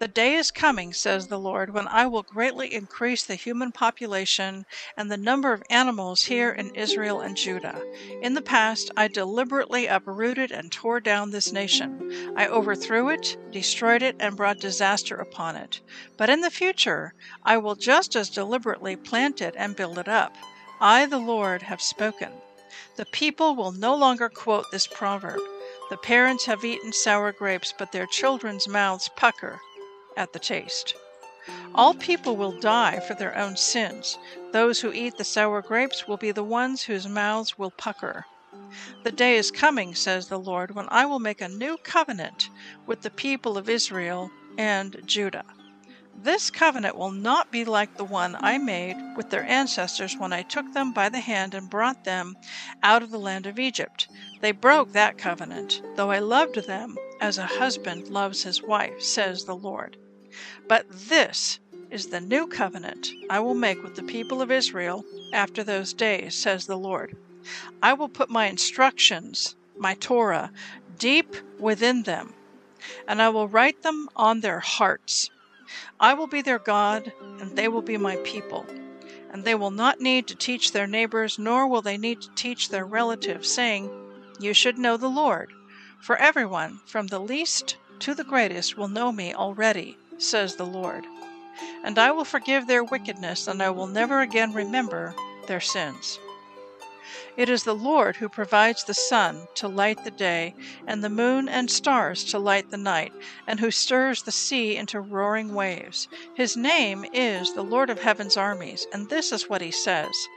The 0.00 0.06
day 0.06 0.34
is 0.34 0.52
coming, 0.52 0.92
says 0.92 1.26
the 1.26 1.40
Lord, 1.40 1.74
when 1.74 1.88
I 1.88 2.06
will 2.06 2.22
greatly 2.22 2.72
increase 2.72 3.24
the 3.24 3.34
human 3.34 3.72
population 3.72 4.64
and 4.96 5.10
the 5.10 5.16
number 5.16 5.52
of 5.52 5.64
animals 5.70 6.22
here 6.22 6.52
in 6.52 6.72
Israel 6.76 7.20
and 7.20 7.36
Judah. 7.36 7.82
In 8.22 8.34
the 8.34 8.40
past, 8.40 8.92
I 8.96 9.08
deliberately 9.08 9.86
uprooted 9.88 10.52
and 10.52 10.70
tore 10.70 11.00
down 11.00 11.32
this 11.32 11.52
nation. 11.52 12.32
I 12.36 12.46
overthrew 12.46 13.08
it, 13.08 13.36
destroyed 13.50 14.02
it, 14.02 14.14
and 14.20 14.36
brought 14.36 14.60
disaster 14.60 15.16
upon 15.16 15.56
it. 15.56 15.80
But 16.16 16.30
in 16.30 16.42
the 16.42 16.50
future, 16.50 17.12
I 17.42 17.56
will 17.56 17.74
just 17.74 18.14
as 18.14 18.30
deliberately 18.30 18.94
plant 18.94 19.40
it 19.40 19.54
and 19.58 19.74
build 19.74 19.98
it 19.98 20.06
up. 20.06 20.36
I, 20.80 21.06
the 21.06 21.18
Lord, 21.18 21.62
have 21.62 21.82
spoken. 21.82 22.30
The 22.94 23.06
people 23.06 23.56
will 23.56 23.72
no 23.72 23.96
longer 23.96 24.28
quote 24.28 24.66
this 24.70 24.86
proverb. 24.86 25.40
The 25.90 25.96
parents 25.96 26.44
have 26.44 26.64
eaten 26.64 26.92
sour 26.92 27.32
grapes, 27.32 27.72
but 27.76 27.92
their 27.92 28.06
children's 28.06 28.68
mouths 28.68 29.08
pucker 29.16 29.60
at 30.16 30.32
the 30.32 30.38
taste. 30.38 30.94
All 31.74 31.94
people 31.94 32.36
will 32.36 32.60
die 32.60 33.00
for 33.00 33.14
their 33.14 33.36
own 33.36 33.56
sins. 33.56 34.18
Those 34.52 34.80
who 34.80 34.92
eat 34.92 35.16
the 35.16 35.24
sour 35.24 35.62
grapes 35.62 36.06
will 36.06 36.18
be 36.18 36.30
the 36.30 36.44
ones 36.44 36.82
whose 36.82 37.08
mouths 37.08 37.58
will 37.58 37.70
pucker. 37.70 38.26
The 39.02 39.12
day 39.12 39.36
is 39.36 39.50
coming, 39.50 39.94
says 39.94 40.28
the 40.28 40.38
Lord, 40.38 40.74
when 40.74 40.88
I 40.90 41.06
will 41.06 41.20
make 41.20 41.40
a 41.40 41.48
new 41.48 41.78
covenant 41.78 42.50
with 42.86 43.00
the 43.00 43.10
people 43.10 43.56
of 43.56 43.68
Israel 43.68 44.30
and 44.58 45.00
Judah. 45.06 45.44
This 46.20 46.50
covenant 46.50 46.96
will 46.96 47.12
not 47.12 47.52
be 47.52 47.64
like 47.64 47.96
the 47.96 48.02
one 48.02 48.36
I 48.40 48.58
made 48.58 49.14
with 49.16 49.30
their 49.30 49.44
ancestors 49.44 50.16
when 50.16 50.32
I 50.32 50.42
took 50.42 50.72
them 50.72 50.92
by 50.92 51.08
the 51.08 51.20
hand 51.20 51.54
and 51.54 51.70
brought 51.70 52.02
them 52.02 52.36
out 52.82 53.04
of 53.04 53.12
the 53.12 53.20
land 53.20 53.46
of 53.46 53.56
Egypt. 53.56 54.08
They 54.40 54.50
broke 54.50 54.92
that 54.92 55.16
covenant, 55.16 55.80
though 55.94 56.10
I 56.10 56.18
loved 56.18 56.56
them 56.66 56.98
as 57.20 57.38
a 57.38 57.46
husband 57.46 58.08
loves 58.08 58.42
his 58.42 58.60
wife, 58.60 59.00
says 59.00 59.44
the 59.44 59.54
Lord. 59.54 59.96
But 60.66 60.86
this 60.90 61.60
is 61.88 62.08
the 62.08 62.20
new 62.20 62.48
covenant 62.48 63.12
I 63.30 63.38
will 63.38 63.54
make 63.54 63.80
with 63.84 63.94
the 63.94 64.02
people 64.02 64.42
of 64.42 64.50
Israel 64.50 65.04
after 65.32 65.62
those 65.62 65.94
days, 65.94 66.34
says 66.34 66.66
the 66.66 66.76
Lord. 66.76 67.16
I 67.80 67.92
will 67.92 68.08
put 68.08 68.28
my 68.28 68.46
instructions, 68.46 69.54
my 69.76 69.94
Torah, 69.94 70.50
deep 70.98 71.36
within 71.60 72.02
them, 72.02 72.34
and 73.06 73.22
I 73.22 73.28
will 73.28 73.46
write 73.46 73.82
them 73.82 74.08
on 74.16 74.40
their 74.40 74.58
hearts. 74.58 75.30
I 76.00 76.14
will 76.14 76.26
be 76.26 76.42
their 76.42 76.58
God, 76.58 77.12
and 77.40 77.56
they 77.56 77.68
will 77.68 77.82
be 77.82 77.96
my 77.96 78.16
people. 78.24 78.66
And 79.30 79.44
they 79.44 79.54
will 79.54 79.70
not 79.70 80.00
need 80.00 80.26
to 80.28 80.34
teach 80.34 80.72
their 80.72 80.86
neighbors, 80.86 81.38
nor 81.38 81.66
will 81.66 81.82
they 81.82 81.98
need 81.98 82.22
to 82.22 82.30
teach 82.34 82.68
their 82.68 82.84
relatives, 82.84 83.50
saying, 83.50 83.90
You 84.40 84.54
should 84.54 84.78
know 84.78 84.96
the 84.96 85.08
Lord. 85.08 85.52
For 86.00 86.16
everyone, 86.16 86.80
from 86.86 87.08
the 87.08 87.18
least 87.18 87.76
to 88.00 88.14
the 88.14 88.24
greatest, 88.24 88.76
will 88.76 88.88
know 88.88 89.12
me 89.12 89.34
already 89.34 89.98
says 90.18 90.56
the 90.56 90.66
Lord. 90.66 91.06
And 91.84 91.98
I 91.98 92.10
will 92.10 92.24
forgive 92.24 92.66
their 92.66 92.84
wickedness, 92.84 93.48
and 93.48 93.62
I 93.62 93.70
will 93.70 93.86
never 93.86 94.20
again 94.20 94.52
remember 94.52 95.14
their 95.46 95.60
sins. 95.60 96.18
It 97.36 97.48
is 97.48 97.64
the 97.64 97.74
Lord 97.74 98.16
who 98.16 98.28
provides 98.28 98.84
the 98.84 98.94
sun 98.94 99.48
to 99.54 99.68
light 99.68 100.04
the 100.04 100.10
day, 100.10 100.54
and 100.86 101.02
the 101.02 101.08
moon 101.08 101.48
and 101.48 101.70
stars 101.70 102.24
to 102.24 102.38
light 102.38 102.70
the 102.70 102.76
night, 102.76 103.12
and 103.46 103.60
who 103.60 103.70
stirs 103.70 104.22
the 104.22 104.32
sea 104.32 104.76
into 104.76 105.00
roaring 105.00 105.54
waves. 105.54 106.08
His 106.34 106.56
name 106.56 107.04
is 107.12 107.54
the 107.54 107.62
Lord 107.62 107.90
of 107.90 108.00
heaven's 108.00 108.36
armies, 108.36 108.86
and 108.92 109.08
this 109.08 109.32
is 109.32 109.48
what 109.48 109.60
he 109.60 109.70
says. 109.70 110.28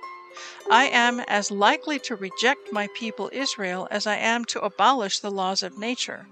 I 0.70 0.86
am 0.86 1.20
as 1.22 1.52
likely 1.52 2.00
to 2.00 2.16
reject 2.16 2.72
my 2.72 2.88
people 2.96 3.30
Israel 3.34 3.88
as 3.92 4.08
I 4.08 4.16
am 4.16 4.46
to 4.46 4.62
abolish 4.62 5.20
the 5.20 5.32
laws 5.32 5.64
of 5.64 5.78
nature. 5.78 6.28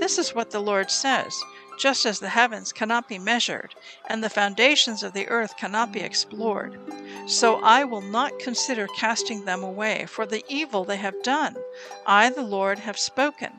This 0.00 0.18
is 0.18 0.34
what 0.34 0.50
the 0.50 0.60
Lord 0.60 0.90
says 0.90 1.40
just 1.80 2.04
as 2.04 2.20
the 2.20 2.28
heavens 2.28 2.72
cannot 2.72 3.08
be 3.08 3.18
measured, 3.18 3.74
and 4.08 4.22
the 4.22 4.28
foundations 4.28 5.02
of 5.02 5.14
the 5.14 5.26
earth 5.28 5.56
cannot 5.56 5.92
be 5.92 6.00
explored. 6.00 6.78
So 7.26 7.56
I 7.62 7.84
will 7.84 8.02
not 8.02 8.38
consider 8.38 8.86
casting 8.98 9.44
them 9.44 9.64
away 9.64 10.04
for 10.06 10.26
the 10.26 10.44
evil 10.48 10.84
they 10.84 10.98
have 10.98 11.22
done. 11.22 11.56
I, 12.06 12.28
the 12.28 12.42
Lord, 12.42 12.78
have 12.78 12.98
spoken. 12.98 13.58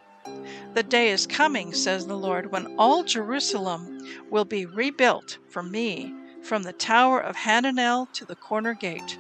The 0.74 0.84
day 0.84 1.10
is 1.10 1.26
coming, 1.26 1.74
says 1.74 2.06
the 2.06 2.16
Lord, 2.16 2.52
when 2.52 2.76
all 2.78 3.04
Jerusalem 3.04 4.00
will 4.30 4.46
be 4.46 4.66
rebuilt 4.68 5.40
for 5.50 5.64
me, 5.64 6.14
from 6.44 6.64
the 6.64 6.74
tower 6.74 7.20
of 7.20 7.36
Hananel 7.36 8.12
to 8.14 8.26
the 8.26 8.36
corner 8.36 8.74
gate. 8.76 9.18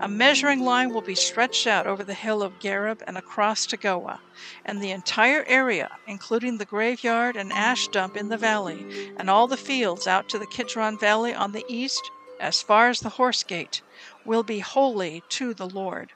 A 0.00 0.08
measuring 0.08 0.60
line 0.60 0.92
will 0.92 1.02
be 1.02 1.14
stretched 1.14 1.66
out 1.66 1.86
over 1.86 2.02
the 2.02 2.14
hill 2.14 2.42
of 2.42 2.58
Gareb 2.58 3.02
and 3.06 3.16
across 3.16 3.66
to 3.66 3.76
Goah, 3.76 4.20
and 4.64 4.82
the 4.82 4.90
entire 4.90 5.44
area, 5.44 5.90
including 6.06 6.58
the 6.58 6.64
graveyard 6.64 7.36
and 7.36 7.52
ash 7.52 7.86
dump 7.88 8.16
in 8.16 8.28
the 8.28 8.36
valley, 8.36 9.12
and 9.16 9.30
all 9.30 9.46
the 9.46 9.56
fields 9.56 10.06
out 10.06 10.28
to 10.30 10.38
the 10.38 10.46
Kidron 10.46 10.98
Valley 10.98 11.34
on 11.34 11.52
the 11.52 11.64
east, 11.68 12.10
as 12.40 12.62
far 12.62 12.88
as 12.88 13.00
the 13.00 13.10
horse 13.10 13.42
gate, 13.42 13.82
will 14.24 14.42
be 14.42 14.60
holy 14.60 15.22
to 15.28 15.54
the 15.54 15.68
Lord. 15.68 16.12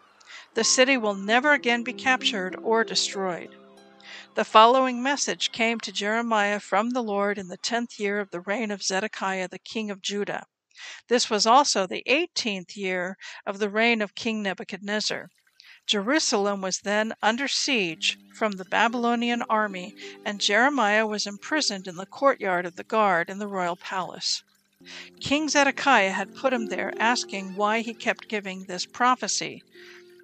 The 0.55 0.65
city 0.65 0.97
will 0.97 1.15
never 1.15 1.53
again 1.53 1.83
be 1.83 1.93
captured 1.93 2.57
or 2.63 2.83
destroyed. 2.85 3.55
The 4.35 4.45
following 4.45 5.03
message 5.03 5.53
came 5.53 5.79
to 5.81 5.93
Jeremiah 5.93 6.59
from 6.59 6.91
the 6.91 7.03
Lord 7.03 7.39
in 7.39 7.49
the 7.49 7.57
tenth 7.57 8.01
year 8.01 8.19
of 8.19 8.31
the 8.31 8.41
reign 8.41 8.71
of 8.71 8.83
Zedekiah 8.83 9.49
the 9.49 9.59
king 9.59 9.91
of 9.91 10.03
Judah. 10.03 10.47
This 11.07 11.31
was 11.31 11.47
also 11.47 11.87
the 11.87 12.03
eighteenth 12.07 12.77
year 12.77 13.17
of 13.47 13.61
the 13.61 13.71
reign 13.71 14.03
of 14.03 14.17
King 14.17 14.43
Nebuchadnezzar. 14.43 15.29
Jerusalem 15.87 16.61
was 16.61 16.81
then 16.81 17.15
under 17.23 17.47
siege 17.47 18.19
from 18.35 18.53
the 18.53 18.65
Babylonian 18.65 19.43
army, 19.43 19.95
and 20.25 20.41
Jeremiah 20.41 21.07
was 21.07 21.29
imprisoned 21.29 21.87
in 21.87 21.95
the 21.95 22.07
courtyard 22.07 22.67
of 22.67 22.75
the 22.75 22.83
guard 22.83 23.31
in 23.31 23.39
the 23.39 23.47
royal 23.47 23.77
palace. 23.77 24.43
King 25.21 25.49
Zedekiah 25.49 26.11
had 26.11 26.35
put 26.35 26.53
him 26.53 26.67
there, 26.67 26.93
asking 26.99 27.55
why 27.55 27.81
he 27.81 27.95
kept 27.95 28.29
giving 28.29 28.65
this 28.65 28.85
prophecy. 28.85 29.63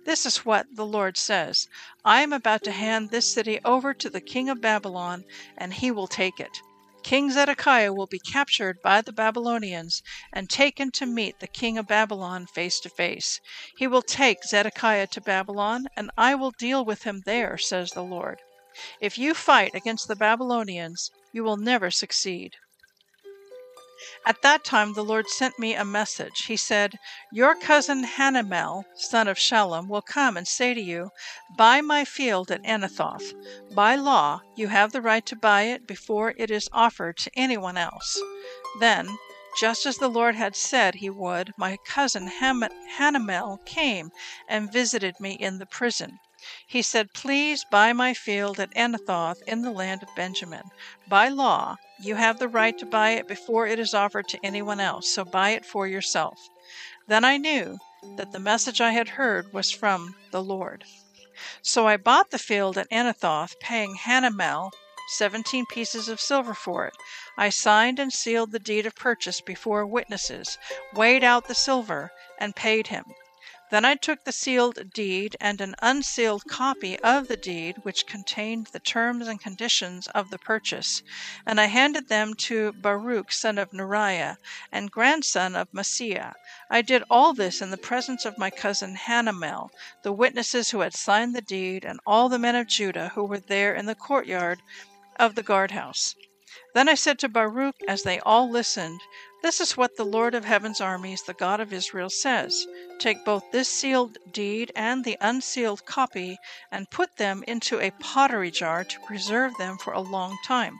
This 0.04 0.26
is 0.26 0.38
what 0.38 0.66
the 0.74 0.86
Lord 0.86 1.16
says 1.16 1.68
I 2.04 2.22
am 2.22 2.32
about 2.32 2.64
to 2.64 2.72
hand 2.72 3.10
this 3.10 3.32
city 3.32 3.60
over 3.64 3.94
to 3.94 4.10
the 4.10 4.20
king 4.20 4.48
of 4.48 4.60
Babylon, 4.60 5.24
and 5.56 5.74
he 5.74 5.90
will 5.90 6.08
take 6.08 6.40
it. 6.40 6.62
King 7.02 7.30
Zedekiah 7.30 7.94
will 7.94 8.06
be 8.06 8.18
captured 8.18 8.82
by 8.82 9.00
the 9.00 9.12
Babylonians 9.12 10.02
and 10.34 10.50
taken 10.50 10.90
to 10.92 11.06
meet 11.06 11.40
the 11.40 11.46
king 11.48 11.78
of 11.78 11.86
Babylon 11.86 12.46
face 12.46 12.78
to 12.80 12.90
face. 12.90 13.40
He 13.78 13.86
will 13.86 14.02
take 14.02 14.44
Zedekiah 14.44 15.06
to 15.08 15.20
Babylon, 15.20 15.86
and 15.96 16.10
I 16.18 16.34
will 16.34 16.50
deal 16.50 16.84
with 16.84 17.04
him 17.04 17.22
there, 17.24 17.56
says 17.56 17.92
the 17.92 18.04
Lord. 18.04 18.40
If 19.00 19.16
you 19.16 19.34
fight 19.34 19.74
against 19.74 20.08
the 20.08 20.16
Babylonians, 20.16 21.10
you 21.32 21.42
will 21.42 21.56
never 21.56 21.90
succeed. 21.90 22.56
At 24.24 24.40
that 24.40 24.64
time 24.64 24.94
the 24.94 25.04
Lord 25.04 25.28
sent 25.28 25.58
me 25.58 25.74
a 25.74 25.84
message. 25.84 26.46
He 26.46 26.56
said, 26.56 26.98
Your 27.30 27.54
cousin 27.54 28.02
Hanamel, 28.04 28.84
son 28.94 29.28
of 29.28 29.36
Shallum, 29.36 29.88
will 29.88 30.00
come 30.00 30.38
and 30.38 30.48
say 30.48 30.72
to 30.72 30.80
you, 30.80 31.10
Buy 31.54 31.82
my 31.82 32.06
field 32.06 32.50
at 32.50 32.62
Anathoth. 32.64 33.34
By 33.74 33.96
law, 33.96 34.40
you 34.56 34.68
have 34.68 34.92
the 34.92 35.02
right 35.02 35.26
to 35.26 35.36
buy 35.36 35.64
it 35.64 35.86
before 35.86 36.32
it 36.38 36.50
is 36.50 36.70
offered 36.72 37.18
to 37.18 37.30
anyone 37.36 37.76
else. 37.76 38.18
Then, 38.78 39.18
just 39.58 39.84
as 39.84 39.98
the 39.98 40.08
Lord 40.08 40.34
had 40.34 40.56
said 40.56 40.94
he 40.94 41.10
would, 41.10 41.52
my 41.58 41.76
cousin 41.84 42.26
Hanamel 42.28 43.58
came 43.66 44.12
and 44.48 44.72
visited 44.72 45.20
me 45.20 45.32
in 45.32 45.58
the 45.58 45.66
prison. 45.66 46.20
He 46.66 46.82
said, 46.82 47.12
Please 47.12 47.64
buy 47.70 47.92
my 47.92 48.14
field 48.14 48.58
at 48.58 48.74
Anathoth 48.74 49.40
in 49.46 49.62
the 49.62 49.70
land 49.70 50.02
of 50.02 50.14
Benjamin. 50.16 50.64
By 51.08 51.28
law, 51.28 51.76
you 52.00 52.16
have 52.16 52.38
the 52.38 52.48
right 52.48 52.76
to 52.78 52.86
buy 52.86 53.10
it 53.10 53.28
before 53.28 53.66
it 53.66 53.78
is 53.78 53.94
offered 53.94 54.28
to 54.28 54.40
anyone 54.44 54.80
else, 54.80 55.08
so 55.08 55.24
buy 55.24 55.50
it 55.50 55.64
for 55.64 55.86
yourself. 55.86 56.38
Then 57.06 57.24
I 57.24 57.36
knew 57.36 57.78
that 58.16 58.32
the 58.32 58.38
message 58.38 58.80
I 58.80 58.92
had 58.92 59.10
heard 59.10 59.52
was 59.52 59.70
from 59.70 60.14
the 60.32 60.42
Lord. 60.42 60.84
So 61.62 61.86
I 61.86 61.96
bought 61.96 62.30
the 62.30 62.38
field 62.38 62.76
at 62.78 62.90
Anathoth, 62.90 63.58
paying 63.60 63.94
Hanamel 63.94 64.70
seventeen 65.08 65.66
pieces 65.66 66.08
of 66.08 66.20
silver 66.20 66.54
for 66.54 66.86
it. 66.86 66.94
I 67.36 67.48
signed 67.48 67.98
and 67.98 68.12
sealed 68.12 68.52
the 68.52 68.58
deed 68.58 68.86
of 68.86 68.94
purchase 68.94 69.40
before 69.40 69.86
witnesses, 69.86 70.58
weighed 70.94 71.24
out 71.24 71.48
the 71.48 71.54
silver, 71.54 72.12
and 72.38 72.54
paid 72.54 72.88
him. 72.88 73.04
Then 73.70 73.84
I 73.84 73.94
took 73.94 74.24
the 74.24 74.32
sealed 74.32 74.92
deed 74.92 75.36
and 75.40 75.60
an 75.60 75.76
unsealed 75.80 76.42
copy 76.48 76.98
of 77.00 77.28
the 77.28 77.36
deed 77.36 77.76
which 77.84 78.04
contained 78.06 78.66
the 78.72 78.80
terms 78.80 79.28
and 79.28 79.40
conditions 79.40 80.08
of 80.08 80.30
the 80.30 80.38
purchase, 80.38 81.02
and 81.46 81.60
I 81.60 81.66
handed 81.66 82.08
them 82.08 82.34
to 82.48 82.72
Baruch 82.72 83.30
son 83.30 83.58
of 83.58 83.70
Neriah 83.72 84.38
and 84.72 84.90
grandson 84.90 85.54
of 85.54 85.68
Maaseiah. 85.72 86.32
I 86.68 86.82
did 86.82 87.04
all 87.08 87.32
this 87.32 87.60
in 87.62 87.70
the 87.70 87.76
presence 87.78 88.24
of 88.24 88.36
my 88.36 88.50
cousin 88.50 88.96
Hanamel, 88.96 89.70
the 90.02 90.12
witnesses 90.12 90.70
who 90.70 90.80
had 90.80 90.94
signed 90.96 91.36
the 91.36 91.40
deed, 91.40 91.84
and 91.84 92.00
all 92.04 92.28
the 92.28 92.40
men 92.40 92.56
of 92.56 92.66
Judah 92.66 93.12
who 93.14 93.24
were 93.24 93.38
there 93.38 93.72
in 93.74 93.86
the 93.86 93.94
courtyard 93.94 94.62
of 95.16 95.36
the 95.36 95.44
guardhouse. 95.44 96.16
Then 96.74 96.88
I 96.88 96.96
said 96.96 97.20
to 97.20 97.28
Baruch 97.28 97.76
as 97.86 98.02
they 98.02 98.18
all 98.20 98.50
listened, 98.50 99.00
This 99.42 99.58
is 99.58 99.74
what 99.76 99.96
the 99.96 100.04
Lord 100.04 100.34
of 100.34 100.44
heaven's 100.44 100.82
armies, 100.82 101.22
the 101.22 101.32
God 101.32 101.60
of 101.60 101.72
Israel, 101.72 102.10
says 102.10 102.66
Take 102.98 103.24
both 103.24 103.50
this 103.50 103.70
sealed 103.70 104.18
deed 104.30 104.70
and 104.76 105.02
the 105.02 105.16
unsealed 105.18 105.86
copy, 105.86 106.38
and 106.70 106.90
put 106.90 107.16
them 107.16 107.42
into 107.48 107.80
a 107.80 107.90
pottery 107.92 108.50
jar 108.50 108.84
to 108.84 109.00
preserve 109.00 109.56
them 109.56 109.78
for 109.78 109.94
a 109.94 110.00
long 110.00 110.36
time. 110.44 110.78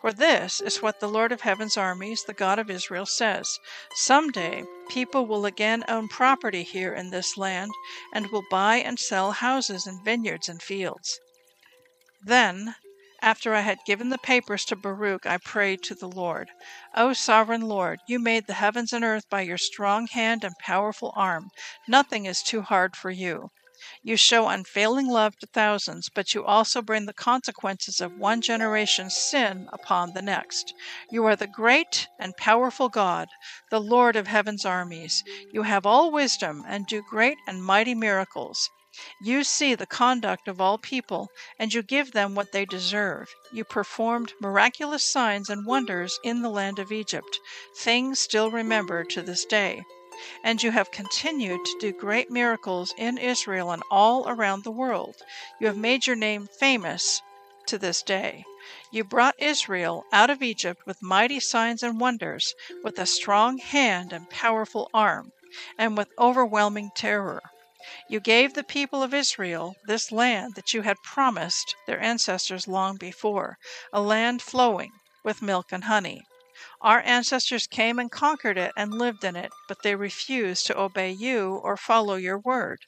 For 0.00 0.10
this 0.10 0.62
is 0.62 0.80
what 0.80 1.00
the 1.00 1.08
Lord 1.08 1.32
of 1.32 1.42
heaven's 1.42 1.76
armies, 1.76 2.24
the 2.24 2.32
God 2.32 2.58
of 2.58 2.70
Israel, 2.70 3.04
says 3.04 3.58
Some 3.94 4.30
day 4.30 4.64
people 4.88 5.26
will 5.26 5.44
again 5.44 5.84
own 5.86 6.08
property 6.08 6.62
here 6.62 6.94
in 6.94 7.10
this 7.10 7.36
land, 7.36 7.72
and 8.14 8.28
will 8.28 8.44
buy 8.50 8.76
and 8.76 8.98
sell 8.98 9.32
houses 9.32 9.86
and 9.86 10.02
vineyards 10.02 10.48
and 10.48 10.62
fields. 10.62 11.20
Then, 12.24 12.74
after 13.20 13.54
I 13.54 13.60
had 13.60 13.84
given 13.84 14.10
the 14.10 14.18
papers 14.18 14.64
to 14.66 14.76
Baruch, 14.76 15.26
I 15.26 15.38
prayed 15.38 15.82
to 15.84 15.94
the 15.94 16.08
Lord, 16.08 16.50
O 16.94 17.12
sovereign 17.12 17.62
Lord, 17.62 18.00
you 18.06 18.18
made 18.18 18.46
the 18.46 18.54
heavens 18.54 18.92
and 18.92 19.04
earth 19.04 19.28
by 19.28 19.40
your 19.42 19.58
strong 19.58 20.06
hand 20.06 20.44
and 20.44 20.56
powerful 20.58 21.12
arm. 21.16 21.50
Nothing 21.86 22.26
is 22.26 22.42
too 22.42 22.62
hard 22.62 22.96
for 22.96 23.10
you. 23.10 23.50
You 24.02 24.16
show 24.16 24.48
unfailing 24.48 25.08
love 25.08 25.36
to 25.38 25.46
thousands, 25.46 26.08
but 26.08 26.34
you 26.34 26.44
also 26.44 26.82
bring 26.82 27.06
the 27.06 27.12
consequences 27.12 28.00
of 28.00 28.12
one 28.14 28.40
generation's 28.40 29.14
sin 29.16 29.68
upon 29.72 30.12
the 30.12 30.22
next. 30.22 30.74
You 31.10 31.24
are 31.26 31.36
the 31.36 31.46
great 31.46 32.08
and 32.18 32.36
powerful 32.36 32.88
God, 32.88 33.28
the 33.70 33.80
Lord 33.80 34.16
of 34.16 34.26
heaven's 34.26 34.64
armies. 34.64 35.22
You 35.50 35.62
have 35.62 35.86
all 35.86 36.10
wisdom 36.10 36.64
and 36.66 36.86
do 36.86 37.02
great 37.02 37.38
and 37.46 37.62
mighty 37.64 37.94
miracles. 37.94 38.70
You 39.20 39.44
see 39.44 39.76
the 39.76 39.86
conduct 39.86 40.48
of 40.48 40.60
all 40.60 40.76
people, 40.76 41.30
and 41.56 41.72
you 41.72 41.82
give 41.84 42.10
them 42.10 42.34
what 42.34 42.50
they 42.50 42.64
deserve. 42.64 43.32
You 43.52 43.62
performed 43.62 44.32
miraculous 44.40 45.04
signs 45.04 45.48
and 45.48 45.64
wonders 45.64 46.18
in 46.24 46.42
the 46.42 46.50
land 46.50 46.80
of 46.80 46.90
Egypt, 46.90 47.38
things 47.76 48.18
still 48.18 48.50
remembered 48.50 49.08
to 49.10 49.22
this 49.22 49.44
day. 49.44 49.84
And 50.42 50.60
you 50.64 50.72
have 50.72 50.90
continued 50.90 51.64
to 51.64 51.78
do 51.78 51.92
great 51.92 52.28
miracles 52.28 52.92
in 52.98 53.18
Israel 53.18 53.70
and 53.70 53.84
all 53.88 54.28
around 54.28 54.64
the 54.64 54.72
world. 54.72 55.14
You 55.60 55.68
have 55.68 55.76
made 55.76 56.08
your 56.08 56.16
name 56.16 56.48
famous 56.58 57.22
to 57.66 57.78
this 57.78 58.02
day. 58.02 58.44
You 58.90 59.04
brought 59.04 59.36
Israel 59.38 60.06
out 60.10 60.28
of 60.28 60.42
Egypt 60.42 60.82
with 60.86 61.02
mighty 61.02 61.38
signs 61.38 61.84
and 61.84 62.00
wonders, 62.00 62.52
with 62.82 62.98
a 62.98 63.06
strong 63.06 63.58
hand 63.58 64.12
and 64.12 64.28
powerful 64.28 64.90
arm, 64.92 65.30
and 65.78 65.96
with 65.96 66.08
overwhelming 66.18 66.90
terror. 66.96 67.42
You 68.08 68.20
gave 68.20 68.54
the 68.54 68.64
people 68.64 69.02
of 69.02 69.14
Israel 69.14 69.76
this 69.86 70.12
land 70.12 70.54
that 70.54 70.74
you 70.74 70.82
had 70.82 70.96
promised 71.02 71.74
their 71.86 72.00
ancestors 72.00 72.68
long 72.68 72.96
before, 72.96 73.58
a 73.92 74.00
land 74.00 74.42
flowing 74.42 74.92
with 75.24 75.42
milk 75.42 75.72
and 75.72 75.84
honey. 75.84 76.22
Our 76.80 77.00
ancestors 77.00 77.66
came 77.66 77.98
and 77.98 78.10
conquered 78.10 78.58
it 78.58 78.72
and 78.76 78.98
lived 78.98 79.24
in 79.24 79.36
it, 79.36 79.52
but 79.68 79.82
they 79.82 79.94
refused 79.94 80.66
to 80.66 80.78
obey 80.78 81.10
you 81.10 81.60
or 81.62 81.76
follow 81.76 82.16
your 82.16 82.38
word. 82.38 82.78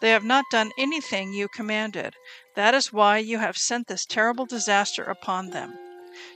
They 0.00 0.10
have 0.10 0.24
not 0.24 0.44
done 0.50 0.72
anything 0.78 1.32
you 1.32 1.48
commanded. 1.48 2.14
That 2.54 2.74
is 2.74 2.92
why 2.92 3.18
you 3.18 3.38
have 3.38 3.58
sent 3.58 3.86
this 3.86 4.06
terrible 4.06 4.46
disaster 4.46 5.04
upon 5.04 5.50
them. 5.50 5.78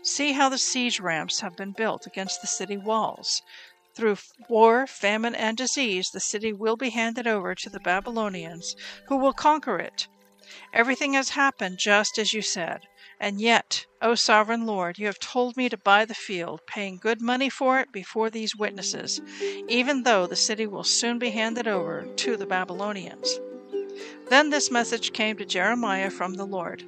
See 0.02 0.32
how 0.32 0.48
the 0.48 0.58
siege 0.58 1.00
ramps 1.00 1.40
have 1.40 1.56
been 1.56 1.72
built 1.72 2.06
against 2.06 2.40
the 2.40 2.46
city 2.46 2.76
walls. 2.76 3.42
Through 3.94 4.16
war, 4.48 4.86
famine, 4.86 5.34
and 5.34 5.56
disease, 5.56 6.10
the 6.10 6.20
city 6.20 6.52
will 6.52 6.76
be 6.76 6.90
handed 6.90 7.26
over 7.26 7.54
to 7.54 7.68
the 7.68 7.80
Babylonians, 7.80 8.74
who 9.08 9.16
will 9.16 9.32
conquer 9.32 9.78
it. 9.78 10.08
Everything 10.72 11.12
has 11.12 11.30
happened 11.30 11.78
just 11.78 12.18
as 12.18 12.32
you 12.32 12.42
said. 12.42 12.80
And 13.20 13.40
yet, 13.40 13.86
O 14.00 14.14
sovereign 14.14 14.66
Lord, 14.66 14.98
you 14.98 15.06
have 15.06 15.18
told 15.18 15.56
me 15.56 15.68
to 15.68 15.76
buy 15.76 16.04
the 16.04 16.14
field, 16.14 16.60
paying 16.66 16.98
good 16.98 17.20
money 17.20 17.48
for 17.48 17.78
it 17.78 17.92
before 17.92 18.30
these 18.30 18.56
witnesses, 18.56 19.20
even 19.68 20.02
though 20.02 20.26
the 20.26 20.36
city 20.36 20.66
will 20.66 20.84
soon 20.84 21.18
be 21.18 21.30
handed 21.30 21.68
over 21.68 22.02
to 22.16 22.36
the 22.36 22.46
Babylonians. 22.46 23.38
Then 24.28 24.50
this 24.50 24.70
message 24.70 25.12
came 25.12 25.36
to 25.36 25.44
Jeremiah 25.44 26.10
from 26.10 26.34
the 26.34 26.46
Lord. 26.46 26.82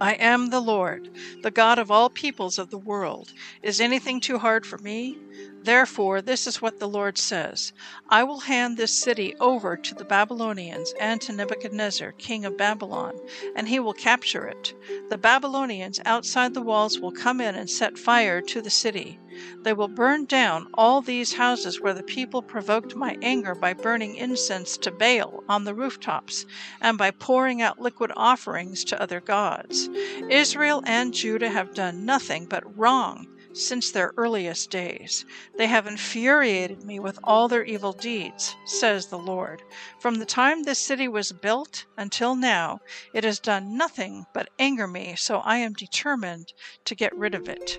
I 0.00 0.12
am 0.14 0.48
the 0.48 0.60
Lord, 0.60 1.10
the 1.42 1.50
God 1.50 1.78
of 1.78 1.90
all 1.90 2.08
peoples 2.08 2.58
of 2.58 2.70
the 2.70 2.78
world. 2.78 3.32
Is 3.62 3.80
anything 3.80 4.20
too 4.20 4.38
hard 4.38 4.64
for 4.64 4.78
me? 4.78 5.18
Therefore, 5.62 6.22
this 6.22 6.46
is 6.46 6.62
what 6.62 6.78
the 6.78 6.88
Lord 6.88 7.18
says 7.18 7.74
I 8.08 8.24
will 8.24 8.40
hand 8.40 8.78
this 8.78 8.92
city 8.92 9.34
over 9.40 9.76
to 9.76 9.94
the 9.94 10.06
Babylonians 10.06 10.94
and 10.98 11.20
to 11.20 11.32
Nebuchadnezzar, 11.32 12.12
king 12.12 12.46
of 12.46 12.56
Babylon, 12.56 13.20
and 13.54 13.68
he 13.68 13.78
will 13.78 13.92
capture 13.92 14.46
it. 14.46 14.72
The 15.10 15.18
Babylonians 15.18 16.00
outside 16.06 16.54
the 16.54 16.62
walls 16.62 16.98
will 16.98 17.12
come 17.12 17.42
in 17.42 17.54
and 17.54 17.68
set 17.68 17.98
fire 17.98 18.40
to 18.40 18.62
the 18.62 18.70
city. 18.70 19.20
They 19.62 19.74
will 19.74 19.88
burn 19.88 20.24
down 20.24 20.68
all 20.74 21.02
these 21.02 21.34
houses 21.34 21.80
where 21.80 21.94
the 21.94 22.02
people 22.02 22.42
provoked 22.42 22.96
my 22.96 23.18
anger 23.20 23.54
by 23.54 23.74
burning 23.74 24.16
incense 24.16 24.78
to 24.78 24.90
Baal 24.90 25.44
on 25.48 25.64
the 25.64 25.74
rooftops 25.74 26.46
and 26.80 26.96
by 26.96 27.10
pouring 27.10 27.60
out 27.60 27.78
liquid 27.78 28.12
offerings 28.16 28.82
to 28.84 29.00
other 29.00 29.20
gods. 29.20 29.90
Israel 30.30 30.82
and 30.86 31.12
Judah 31.12 31.50
have 31.50 31.74
done 31.74 32.06
nothing 32.06 32.46
but 32.46 32.78
wrong 32.78 33.26
since 33.52 33.90
their 33.90 34.12
earliest 34.16 34.70
days. 34.70 35.24
They 35.56 35.66
have 35.66 35.86
infuriated 35.86 36.84
me 36.84 37.00
with 37.00 37.18
all 37.24 37.48
their 37.48 37.64
evil 37.64 37.92
deeds, 37.92 38.54
says 38.64 39.06
the 39.06 39.18
Lord. 39.18 39.62
From 39.98 40.16
the 40.16 40.26
time 40.26 40.62
this 40.62 40.78
city 40.78 41.08
was 41.08 41.32
built 41.32 41.86
until 41.96 42.34
now, 42.34 42.80
it 43.14 43.24
has 43.24 43.40
done 43.40 43.76
nothing 43.76 44.26
but 44.32 44.50
anger 44.58 44.86
me, 44.86 45.14
so 45.16 45.38
I 45.38 45.56
am 45.58 45.72
determined 45.72 46.52
to 46.84 46.94
get 46.94 47.16
rid 47.16 47.34
of 47.34 47.48
it. 47.48 47.78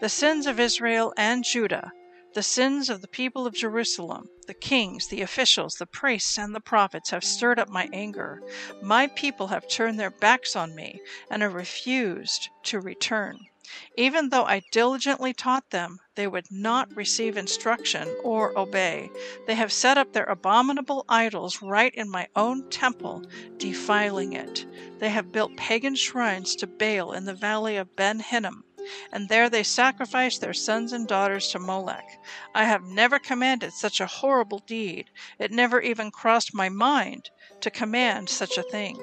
The 0.00 0.08
sins 0.08 0.46
of 0.46 0.58
Israel 0.58 1.12
and 1.16 1.44
Judah, 1.44 1.92
the 2.32 2.42
sins 2.42 2.88
of 2.88 3.02
the 3.02 3.08
people 3.08 3.46
of 3.46 3.54
Jerusalem, 3.54 4.28
the 4.46 4.54
kings, 4.54 5.08
the 5.08 5.20
officials, 5.20 5.74
the 5.74 5.86
priests, 5.86 6.38
and 6.38 6.54
the 6.54 6.60
prophets 6.60 7.10
have 7.10 7.24
stirred 7.24 7.58
up 7.58 7.68
my 7.68 7.88
anger. 7.92 8.40
My 8.82 9.08
people 9.08 9.48
have 9.48 9.66
turned 9.66 9.98
their 9.98 10.10
backs 10.10 10.54
on 10.54 10.74
me 10.74 11.00
and 11.28 11.42
have 11.42 11.54
refused 11.54 12.48
to 12.64 12.80
return. 12.80 13.49
Even 13.96 14.28
though 14.28 14.44
I 14.44 14.62
diligently 14.72 15.32
taught 15.32 15.70
them, 15.70 16.00
they 16.14 16.26
would 16.26 16.50
not 16.50 16.94
receive 16.96 17.36
instruction 17.36 18.08
or 18.24 18.58
obey. 18.58 19.10
They 19.46 19.54
have 19.54 19.72
set 19.72 19.96
up 19.96 20.12
their 20.12 20.24
abominable 20.24 21.04
idols 21.08 21.62
right 21.62 21.94
in 21.94 22.10
my 22.10 22.28
own 22.34 22.68
temple, 22.70 23.24
defiling 23.56 24.32
it. 24.32 24.66
They 24.98 25.10
have 25.10 25.32
built 25.32 25.56
pagan 25.56 25.94
shrines 25.94 26.56
to 26.56 26.66
Baal 26.66 27.12
in 27.12 27.24
the 27.24 27.34
valley 27.34 27.76
of 27.76 27.94
Ben 27.96 28.20
Hinnom 28.20 28.64
and 29.12 29.28
there 29.28 29.48
they 29.48 29.62
sacrifice 29.62 30.38
their 30.38 30.54
sons 30.54 30.92
and 30.92 31.06
daughters 31.06 31.48
to 31.48 31.58
Molech. 31.58 32.18
I 32.54 32.64
have 32.64 32.82
never 32.82 33.18
commanded 33.18 33.72
such 33.72 34.00
a 34.00 34.06
horrible 34.06 34.60
deed. 34.60 35.10
It 35.38 35.52
never 35.52 35.80
even 35.80 36.10
crossed 36.10 36.54
my 36.54 36.68
mind 36.68 37.30
to 37.60 37.70
command 37.70 38.28
such 38.28 38.58
a 38.58 38.62
thing. 38.62 38.96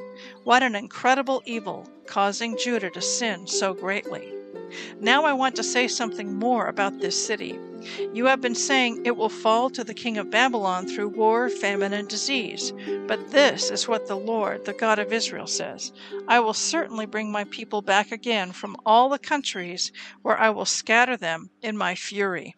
What 0.43 0.63
an 0.63 0.75
incredible 0.75 1.41
evil, 1.45 1.87
causing 2.05 2.57
Judah 2.57 2.89
to 2.89 3.01
sin 3.01 3.47
so 3.47 3.73
greatly. 3.73 4.36
Now 4.99 5.25
I 5.25 5.33
want 5.33 5.55
to 5.55 5.63
say 5.63 5.87
something 5.87 6.33
more 6.33 6.67
about 6.67 6.99
this 6.99 7.25
city. 7.25 7.59
You 8.13 8.25
have 8.25 8.41
been 8.41 8.55
saying 8.55 9.05
it 9.05 9.15
will 9.15 9.29
fall 9.29 9.69
to 9.69 9.83
the 9.83 9.93
king 9.93 10.17
of 10.17 10.31
Babylon 10.31 10.87
through 10.87 11.09
war, 11.09 11.49
famine, 11.49 11.93
and 11.93 12.07
disease. 12.07 12.73
But 13.07 13.31
this 13.31 13.69
is 13.69 13.87
what 13.87 14.07
the 14.07 14.17
Lord, 14.17 14.65
the 14.65 14.73
God 14.73 14.99
of 14.99 15.13
Israel, 15.13 15.47
says 15.47 15.93
I 16.27 16.39
will 16.39 16.53
certainly 16.53 17.05
bring 17.05 17.31
my 17.31 17.45
people 17.45 17.81
back 17.81 18.11
again 18.11 18.51
from 18.51 18.75
all 18.85 19.09
the 19.09 19.19
countries 19.19 19.91
where 20.23 20.37
I 20.37 20.49
will 20.49 20.65
scatter 20.65 21.17
them 21.17 21.49
in 21.61 21.77
my 21.77 21.95
fury. 21.95 22.55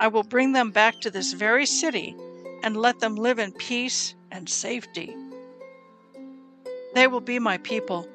I 0.00 0.08
will 0.08 0.24
bring 0.24 0.52
them 0.52 0.70
back 0.70 1.00
to 1.00 1.10
this 1.10 1.32
very 1.32 1.64
city 1.64 2.16
and 2.62 2.76
let 2.76 2.98
them 2.98 3.14
live 3.14 3.38
in 3.38 3.52
peace 3.52 4.14
and 4.30 4.48
safety. 4.48 5.14
They 6.94 7.06
will 7.06 7.20
be 7.20 7.38
my 7.38 7.58
people, 7.58 8.08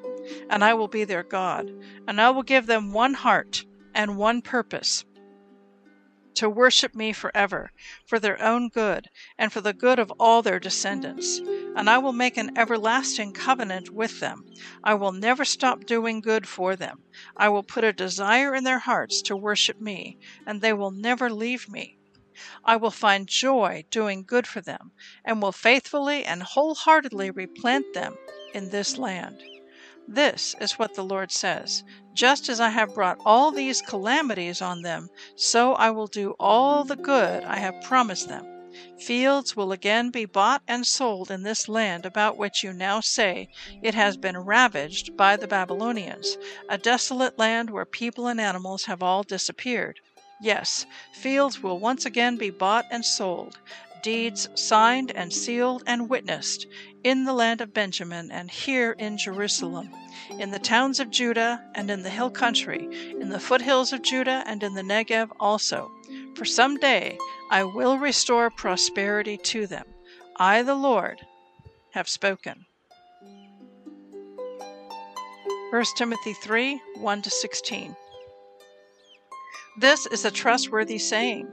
and 0.48 0.64
I 0.64 0.74
will 0.74 0.88
be 0.88 1.04
their 1.04 1.22
God, 1.22 1.70
and 2.08 2.20
I 2.20 2.30
will 2.30 2.42
give 2.42 2.66
them 2.66 2.92
one 2.92 3.14
heart 3.14 3.64
and 3.94 4.16
one 4.16 4.40
purpose 4.40 5.04
to 6.36 6.48
worship 6.48 6.94
me 6.94 7.12
forever, 7.12 7.70
for 8.06 8.18
their 8.18 8.40
own 8.42 8.70
good, 8.70 9.08
and 9.36 9.52
for 9.52 9.60
the 9.60 9.74
good 9.74 9.98
of 9.98 10.10
all 10.18 10.40
their 10.40 10.58
descendants. 10.58 11.38
And 11.76 11.90
I 11.90 11.98
will 11.98 12.14
make 12.14 12.38
an 12.38 12.56
everlasting 12.56 13.34
covenant 13.34 13.90
with 13.90 14.20
them. 14.20 14.46
I 14.82 14.94
will 14.94 15.12
never 15.12 15.44
stop 15.44 15.84
doing 15.84 16.22
good 16.22 16.48
for 16.48 16.76
them. 16.76 17.02
I 17.36 17.50
will 17.50 17.62
put 17.62 17.84
a 17.84 17.92
desire 17.92 18.54
in 18.54 18.64
their 18.64 18.78
hearts 18.78 19.20
to 19.22 19.36
worship 19.36 19.80
me, 19.80 20.18
and 20.46 20.62
they 20.62 20.72
will 20.72 20.92
never 20.92 21.28
leave 21.28 21.68
me. 21.68 21.98
I 22.64 22.76
will 22.76 22.90
find 22.90 23.26
joy 23.26 23.84
doing 23.90 24.24
good 24.24 24.46
for 24.46 24.62
them, 24.62 24.92
and 25.22 25.42
will 25.42 25.52
faithfully 25.52 26.24
and 26.24 26.42
wholeheartedly 26.42 27.32
replant 27.32 27.92
them 27.92 28.16
in 28.54 28.70
this 28.70 28.98
land. 28.98 29.42
This 30.08 30.56
is 30.60 30.78
what 30.78 30.94
the 30.94 31.04
Lord 31.04 31.30
says 31.30 31.84
Just 32.14 32.48
as 32.48 32.58
I 32.58 32.70
have 32.70 32.94
brought 32.94 33.18
all 33.24 33.50
these 33.50 33.80
calamities 33.80 34.60
on 34.60 34.82
them, 34.82 35.08
so 35.36 35.74
I 35.74 35.90
will 35.90 36.08
do 36.08 36.34
all 36.40 36.84
the 36.84 36.96
good 36.96 37.44
I 37.44 37.56
have 37.58 37.82
promised 37.82 38.28
them. 38.28 38.44
Fields 38.98 39.56
will 39.56 39.72
again 39.72 40.10
be 40.10 40.24
bought 40.24 40.62
and 40.66 40.86
sold 40.86 41.30
in 41.30 41.42
this 41.42 41.68
land 41.68 42.06
about 42.06 42.36
which 42.36 42.62
you 42.62 42.72
now 42.72 43.00
say 43.00 43.48
it 43.82 43.94
has 43.94 44.16
been 44.16 44.38
ravaged 44.38 45.16
by 45.16 45.36
the 45.36 45.48
Babylonians, 45.48 46.36
a 46.68 46.78
desolate 46.78 47.38
land 47.38 47.70
where 47.70 47.84
people 47.84 48.26
and 48.26 48.40
animals 48.40 48.84
have 48.84 49.02
all 49.02 49.22
disappeared. 49.22 50.00
Yes, 50.40 50.86
fields 51.12 51.60
will 51.60 51.78
once 51.78 52.06
again 52.06 52.36
be 52.36 52.50
bought 52.50 52.86
and 52.90 53.04
sold, 53.04 53.58
deeds 54.02 54.48
signed 54.54 55.10
and 55.12 55.32
sealed 55.32 55.82
and 55.86 56.08
witnessed 56.08 56.66
in 57.04 57.24
the 57.24 57.32
land 57.32 57.60
of 57.60 57.72
Benjamin 57.72 58.30
and 58.30 58.50
here 58.50 58.92
in 58.92 59.16
Jerusalem, 59.16 59.90
in 60.38 60.50
the 60.50 60.58
towns 60.58 61.00
of 61.00 61.10
Judah 61.10 61.64
and 61.74 61.90
in 61.90 62.02
the 62.02 62.10
hill 62.10 62.30
country, 62.30 62.88
in 63.20 63.30
the 63.30 63.40
foothills 63.40 63.92
of 63.92 64.02
Judah 64.02 64.42
and 64.46 64.62
in 64.62 64.74
the 64.74 64.82
Negev 64.82 65.30
also. 65.40 65.90
For 66.34 66.44
some 66.44 66.76
day 66.76 67.18
I 67.50 67.64
will 67.64 67.98
restore 67.98 68.50
prosperity 68.50 69.36
to 69.38 69.66
them. 69.66 69.86
I, 70.36 70.62
the 70.62 70.74
Lord, 70.74 71.20
have 71.92 72.08
spoken. 72.08 72.66
1 75.70 75.84
Timothy 75.96 76.32
3 76.34 76.80
1 76.96 77.22
16. 77.22 77.96
This 79.78 80.06
is 80.06 80.24
a 80.24 80.30
trustworthy 80.30 80.98
saying. 80.98 81.48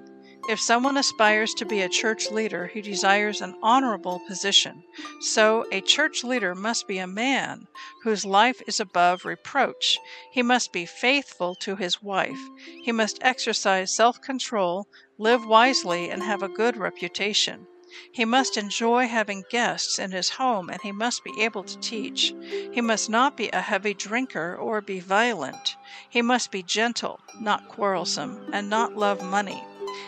If 0.50 0.62
someone 0.62 0.96
aspires 0.96 1.54
to 1.56 1.66
be 1.66 1.82
a 1.82 1.90
church 1.90 2.32
leader, 2.32 2.68
he 2.68 2.80
desires 2.82 3.42
an 3.42 3.58
honorable 3.62 4.22
position. 4.26 4.82
So, 5.20 5.66
a 5.74 5.82
church 5.82 6.24
leader 6.24 6.56
must 6.56 6.88
be 6.88 7.00
a 7.00 7.06
man 7.06 7.68
whose 8.04 8.24
life 8.24 8.62
is 8.66 8.80
above 8.80 9.26
reproach. 9.26 10.00
He 10.32 10.42
must 10.42 10.72
be 10.72 10.86
faithful 10.86 11.54
to 11.56 11.76
his 11.76 12.02
wife. 12.02 12.40
He 12.82 12.94
must 12.94 13.20
exercise 13.20 13.94
self 13.94 14.22
control, 14.22 14.88
live 15.18 15.46
wisely, 15.46 16.10
and 16.10 16.24
have 16.24 16.42
a 16.42 16.48
good 16.48 16.78
reputation. 16.78 17.68
He 18.14 18.24
must 18.24 18.56
enjoy 18.56 19.08
having 19.08 19.44
guests 19.50 20.00
in 20.00 20.12
his 20.12 20.30
home 20.30 20.70
and 20.70 20.82
he 20.82 20.94
must 20.94 21.26
be 21.26 21.42
able 21.42 21.64
to 21.64 21.80
teach. 21.80 22.34
He 22.72 22.80
must 22.80 23.10
not 23.10 23.36
be 23.36 23.50
a 23.50 23.60
heavy 23.60 23.94
drinker 23.94 24.56
or 24.56 24.80
be 24.80 25.02
violent. 25.02 25.76
He 26.10 26.22
must 26.22 26.52
be 26.52 26.64
gentle, 26.64 27.20
not 27.38 27.68
quarrelsome, 27.68 28.50
and 28.54 28.70
not 28.70 28.96
love 28.96 29.22
money. 29.22 29.62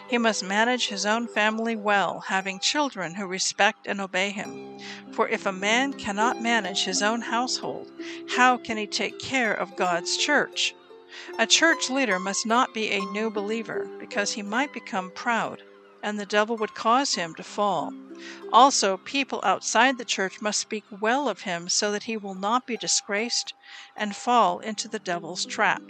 He 0.07 0.17
must 0.17 0.43
manage 0.43 0.87
his 0.87 1.05
own 1.05 1.27
family 1.27 1.75
well, 1.75 2.19
having 2.27 2.59
children 2.59 3.15
who 3.15 3.25
respect 3.25 3.87
and 3.87 3.99
obey 3.99 4.29
him. 4.29 4.77
For 5.11 5.27
if 5.27 5.45
a 5.45 5.51
man 5.51 5.93
cannot 5.93 6.41
manage 6.41 6.83
his 6.83 7.01
own 7.01 7.21
household, 7.21 7.91
how 8.35 8.57
can 8.57 8.77
he 8.77 8.87
take 8.87 9.19
care 9.19 9.53
of 9.53 9.75
God's 9.75 10.17
church? 10.17 10.75
A 11.37 11.47
church 11.47 11.89
leader 11.89 12.19
must 12.19 12.45
not 12.45 12.73
be 12.73 12.91
a 12.91 13.05
new 13.05 13.31
believer, 13.31 13.89
because 13.99 14.33
he 14.33 14.41
might 14.43 14.73
become 14.73 15.11
proud 15.11 15.63
and 16.01 16.19
the 16.19 16.25
devil 16.25 16.55
would 16.57 16.73
cause 16.73 17.15
him 17.15 17.35
to 17.35 17.43
fall. 17.43 17.93
Also, 18.51 18.97
people 18.97 19.41
outside 19.43 19.97
the 19.97 20.05
church 20.05 20.41
must 20.41 20.59
speak 20.59 20.83
well 21.01 21.27
of 21.27 21.41
him 21.41 21.69
so 21.69 21.91
that 21.91 22.03
he 22.03 22.17
will 22.17 22.35
not 22.35 22.65
be 22.65 22.77
disgraced 22.77 23.53
and 23.95 24.15
fall 24.15 24.59
into 24.59 24.87
the 24.87 24.99
devil's 24.99 25.45
trap. 25.45 25.81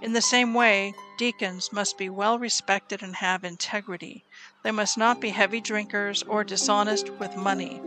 In 0.00 0.12
the 0.12 0.22
same 0.22 0.54
way, 0.54 0.94
deacons 1.18 1.72
must 1.72 1.98
be 1.98 2.08
well 2.08 2.38
respected 2.38 3.02
and 3.02 3.16
have 3.16 3.44
integrity. 3.44 4.24
They 4.62 4.70
must 4.70 4.96
not 4.96 5.20
be 5.20 5.30
heavy 5.30 5.60
drinkers 5.60 6.22
or 6.22 6.44
dishonest 6.44 7.10
with 7.10 7.36
money. 7.36 7.80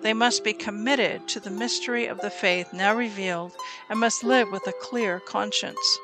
They 0.00 0.14
must 0.14 0.44
be 0.44 0.54
committed 0.54 1.28
to 1.28 1.40
the 1.40 1.50
mystery 1.50 2.06
of 2.06 2.20
the 2.20 2.30
faith 2.30 2.72
now 2.72 2.94
revealed 2.94 3.52
and 3.90 4.00
must 4.00 4.24
live 4.24 4.50
with 4.50 4.66
a 4.66 4.72
clear 4.72 5.20
conscience. 5.20 5.98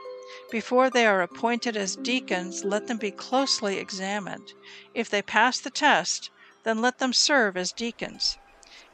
Before 0.51 0.91
they 0.91 1.07
are 1.07 1.23
appointed 1.23 1.77
as 1.77 1.97
deacons, 1.97 2.65
let 2.65 2.87
them 2.87 2.99
be 2.99 3.11
closely 3.11 3.79
examined. 3.79 4.53
If 4.93 5.09
they 5.09 5.23
pass 5.23 5.59
the 5.59 5.71
test, 5.71 6.31
then 6.65 6.83
let 6.83 6.99
them 6.99 7.13
serve 7.13 7.57
as 7.57 7.73
deacons. 7.73 8.37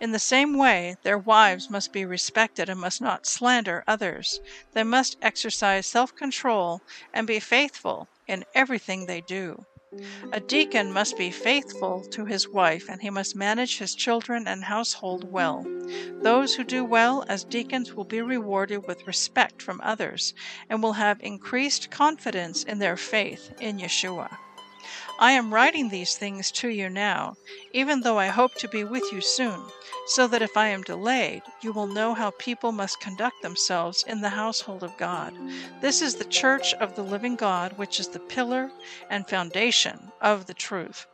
In 0.00 0.12
the 0.12 0.18
same 0.18 0.56
way, 0.56 0.96
their 1.02 1.18
wives 1.18 1.68
must 1.68 1.92
be 1.92 2.04
respected 2.04 2.68
and 2.68 2.78
must 2.80 3.00
not 3.00 3.26
slander 3.26 3.82
others. 3.86 4.40
They 4.72 4.84
must 4.84 5.16
exercise 5.20 5.86
self 5.86 6.14
control 6.14 6.82
and 7.12 7.26
be 7.26 7.40
faithful 7.40 8.08
in 8.26 8.44
everything 8.54 9.06
they 9.06 9.20
do. 9.20 9.66
A 10.32 10.38
deacon 10.38 10.92
must 10.92 11.16
be 11.16 11.30
faithful 11.30 12.04
to 12.10 12.26
his 12.26 12.48
wife, 12.48 12.88
and 12.88 13.00
he 13.00 13.10
must 13.10 13.34
manage 13.34 13.78
his 13.78 13.94
children 13.94 14.46
and 14.46 14.64
household 14.64 15.32
well. 15.32 15.64
Those 16.22 16.54
who 16.54 16.64
do 16.64 16.84
well 16.84 17.24
as 17.26 17.44
deacons 17.44 17.94
will 17.94 18.04
be 18.04 18.20
rewarded 18.20 18.86
with 18.86 19.06
respect 19.06 19.62
from 19.62 19.80
others 19.82 20.34
and 20.68 20.82
will 20.82 20.92
have 20.92 21.18
increased 21.20 21.90
confidence 21.90 22.62
in 22.62 22.78
their 22.78 22.96
faith 22.96 23.50
in 23.60 23.78
Yeshua. 23.78 24.36
I 25.20 25.32
am 25.32 25.52
writing 25.52 25.88
these 25.88 26.16
things 26.16 26.52
to 26.52 26.68
you 26.68 26.88
now, 26.88 27.36
even 27.72 28.02
though 28.02 28.20
I 28.20 28.28
hope 28.28 28.54
to 28.54 28.68
be 28.68 28.84
with 28.84 29.12
you 29.12 29.20
soon, 29.20 29.64
so 30.06 30.28
that 30.28 30.42
if 30.42 30.56
I 30.56 30.68
am 30.68 30.82
delayed, 30.82 31.42
you 31.60 31.72
will 31.72 31.88
know 31.88 32.14
how 32.14 32.30
people 32.38 32.70
must 32.70 33.00
conduct 33.00 33.42
themselves 33.42 34.04
in 34.06 34.20
the 34.20 34.28
household 34.28 34.84
of 34.84 34.96
God. 34.96 35.34
This 35.80 36.02
is 36.02 36.14
the 36.14 36.24
church 36.24 36.72
of 36.74 36.94
the 36.94 37.02
living 37.02 37.34
God, 37.34 37.76
which 37.76 37.98
is 37.98 38.06
the 38.06 38.20
pillar 38.20 38.70
and 39.10 39.28
foundation 39.28 40.12
of 40.20 40.46
the 40.46 40.54
truth. 40.54 41.06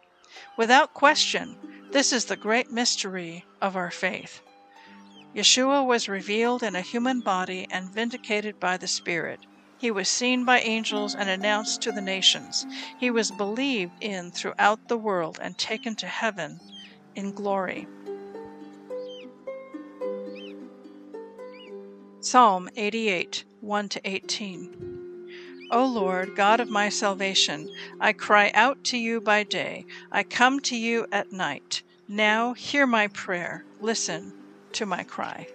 Without 0.58 0.92
question, 0.92 1.56
this 1.90 2.12
is 2.12 2.26
the 2.26 2.36
great 2.36 2.70
mystery 2.70 3.46
of 3.62 3.74
our 3.74 3.90
faith. 3.90 4.42
Yeshua 5.34 5.84
was 5.84 6.10
revealed 6.10 6.62
in 6.62 6.76
a 6.76 6.82
human 6.82 7.20
body 7.20 7.66
and 7.70 7.88
vindicated 7.90 8.60
by 8.60 8.76
the 8.76 8.86
Spirit. 8.86 9.40
He 9.78 9.90
was 9.90 10.08
seen 10.08 10.44
by 10.44 10.60
angels 10.60 11.14
and 11.14 11.28
announced 11.28 11.82
to 11.82 11.92
the 11.92 12.00
nations. 12.00 12.66
He 12.98 13.10
was 13.10 13.30
believed 13.30 13.92
in 14.00 14.30
throughout 14.30 14.88
the 14.88 14.96
world 14.96 15.38
and 15.42 15.58
taken 15.58 15.94
to 15.96 16.06
heaven 16.06 16.60
in 17.14 17.32
glory. 17.32 17.86
Psalm 22.20 22.68
88 22.76 23.44
1 23.60 23.88
18. 24.04 24.84
O 25.70 25.84
Lord, 25.84 26.36
God 26.36 26.60
of 26.60 26.70
my 26.70 26.88
salvation, 26.88 27.68
I 28.00 28.12
cry 28.12 28.50
out 28.54 28.84
to 28.84 28.96
you 28.98 29.20
by 29.20 29.42
day, 29.42 29.86
I 30.12 30.22
come 30.22 30.60
to 30.60 30.76
you 30.76 31.06
at 31.10 31.32
night. 31.32 31.82
Now 32.06 32.52
hear 32.52 32.86
my 32.86 33.08
prayer, 33.08 33.64
listen 33.80 34.32
to 34.72 34.86
my 34.86 35.02
cry. 35.04 35.48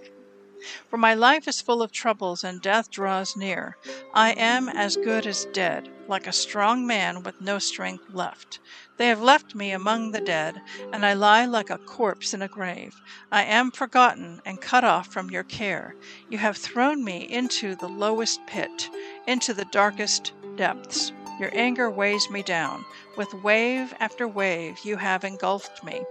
For 0.89 0.97
my 0.97 1.13
life 1.13 1.47
is 1.47 1.61
full 1.61 1.81
of 1.81 1.91
troubles, 1.91 2.43
and 2.43 2.61
death 2.61 2.91
draws 2.91 3.35
near. 3.35 3.77
I 4.13 4.31
am 4.31 4.67
as 4.67 4.97
good 4.97 5.25
as 5.25 5.45
dead, 5.53 5.89
like 6.07 6.27
a 6.27 6.33
strong 6.33 6.85
man 6.85 7.23
with 7.23 7.39
no 7.39 7.59
strength 7.59 8.03
left. 8.11 8.59
They 8.97 9.07
have 9.07 9.21
left 9.21 9.55
me 9.55 9.71
among 9.71 10.11
the 10.11 10.19
dead, 10.19 10.61
and 10.91 11.05
I 11.05 11.13
lie 11.13 11.45
like 11.45 11.69
a 11.69 11.77
corpse 11.77 12.33
in 12.33 12.41
a 12.41 12.47
grave. 12.47 12.99
I 13.31 13.43
am 13.43 13.71
forgotten 13.71 14.41
and 14.45 14.59
cut 14.59 14.83
off 14.83 15.07
from 15.07 15.29
your 15.29 15.43
care. 15.43 15.95
You 16.29 16.37
have 16.39 16.57
thrown 16.57 17.03
me 17.03 17.19
into 17.29 17.75
the 17.75 17.87
lowest 17.87 18.45
pit, 18.45 18.89
into 19.27 19.53
the 19.53 19.65
darkest 19.65 20.33
depths. 20.57 21.13
Your 21.39 21.51
anger 21.53 21.89
weighs 21.89 22.29
me 22.29 22.43
down. 22.43 22.83
With 23.15 23.33
wave 23.33 23.93
after 24.01 24.27
wave, 24.27 24.79
you 24.83 24.97
have 24.97 25.23
engulfed 25.23 25.83
me. 25.85 26.03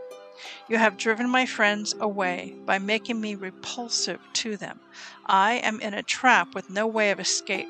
You 0.68 0.78
have 0.78 0.96
driven 0.96 1.28
my 1.28 1.46
friends 1.46 1.94
away 1.98 2.54
by 2.64 2.78
making 2.78 3.20
me 3.20 3.34
repulsive 3.34 4.20
to 4.34 4.56
them. 4.56 4.80
I 5.26 5.54
am 5.54 5.80
in 5.80 5.94
a 5.94 6.02
trap 6.02 6.54
with 6.54 6.70
no 6.70 6.86
way 6.86 7.10
of 7.10 7.20
escape. 7.20 7.68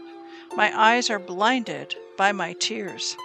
My 0.57 0.77
eyes 0.79 1.11
are 1.11 1.19
blinded 1.19 1.95
by 2.17 2.33
my 2.33 2.55
tears. 2.55 3.17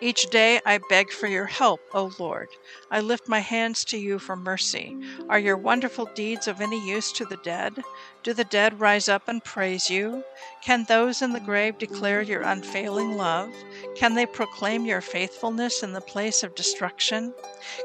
Each 0.00 0.26
day 0.30 0.60
I 0.64 0.78
beg 0.88 1.10
for 1.10 1.26
your 1.26 1.46
help, 1.46 1.80
O 1.92 2.12
Lord. 2.18 2.48
I 2.90 3.00
lift 3.00 3.28
my 3.28 3.40
hands 3.40 3.84
to 3.86 3.98
you 3.98 4.18
for 4.18 4.36
mercy. 4.36 4.96
Are 5.28 5.38
your 5.38 5.56
wonderful 5.56 6.06
deeds 6.14 6.48
of 6.48 6.60
any 6.60 6.84
use 6.86 7.12
to 7.12 7.24
the 7.24 7.36
dead? 7.38 7.82
Do 8.24 8.34
the 8.34 8.44
dead 8.44 8.80
rise 8.80 9.08
up 9.08 9.28
and 9.28 9.42
praise 9.44 9.88
you? 9.88 10.24
Can 10.60 10.84
those 10.84 11.22
in 11.22 11.32
the 11.32 11.40
grave 11.40 11.78
declare 11.78 12.20
your 12.20 12.42
unfailing 12.42 13.16
love? 13.16 13.54
Can 13.94 14.14
they 14.14 14.26
proclaim 14.26 14.84
your 14.84 15.00
faithfulness 15.00 15.84
in 15.84 15.92
the 15.92 16.00
place 16.00 16.42
of 16.42 16.56
destruction? 16.56 17.32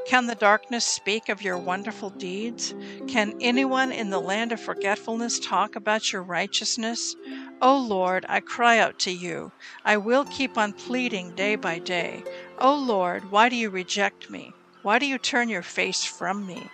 Can 0.06 0.26
the 0.26 0.34
darkness 0.34 0.84
speak 0.84 1.28
of 1.28 1.40
your 1.40 1.56
wonderful 1.56 2.10
deeds? 2.10 2.74
Can 3.06 3.34
anyone 3.40 3.92
in 3.92 4.10
the 4.10 4.20
land 4.20 4.50
of 4.50 4.60
forgetfulness 4.60 5.38
talk 5.38 5.76
about 5.76 6.12
your 6.12 6.22
righteousness? 6.22 7.14
O 7.62 7.78
Lord, 7.78 8.26
I 8.28 8.40
cry 8.40 8.78
out 8.78 8.98
to 9.00 9.12
you. 9.12 9.52
I 9.84 9.96
will 9.98 10.24
keep 10.24 10.58
on 10.58 10.72
pleading 10.72 11.36
day 11.36 11.54
by 11.54 11.78
day. 11.78 12.24
O 12.58 12.74
Lord, 12.74 13.30
why 13.30 13.48
do 13.48 13.56
you 13.56 13.70
reject 13.70 14.28
me? 14.28 14.52
Why 14.82 14.98
do 14.98 15.06
you 15.06 15.16
turn 15.16 15.48
your 15.48 15.62
face 15.62 16.04
from 16.04 16.44
me? 16.46 16.68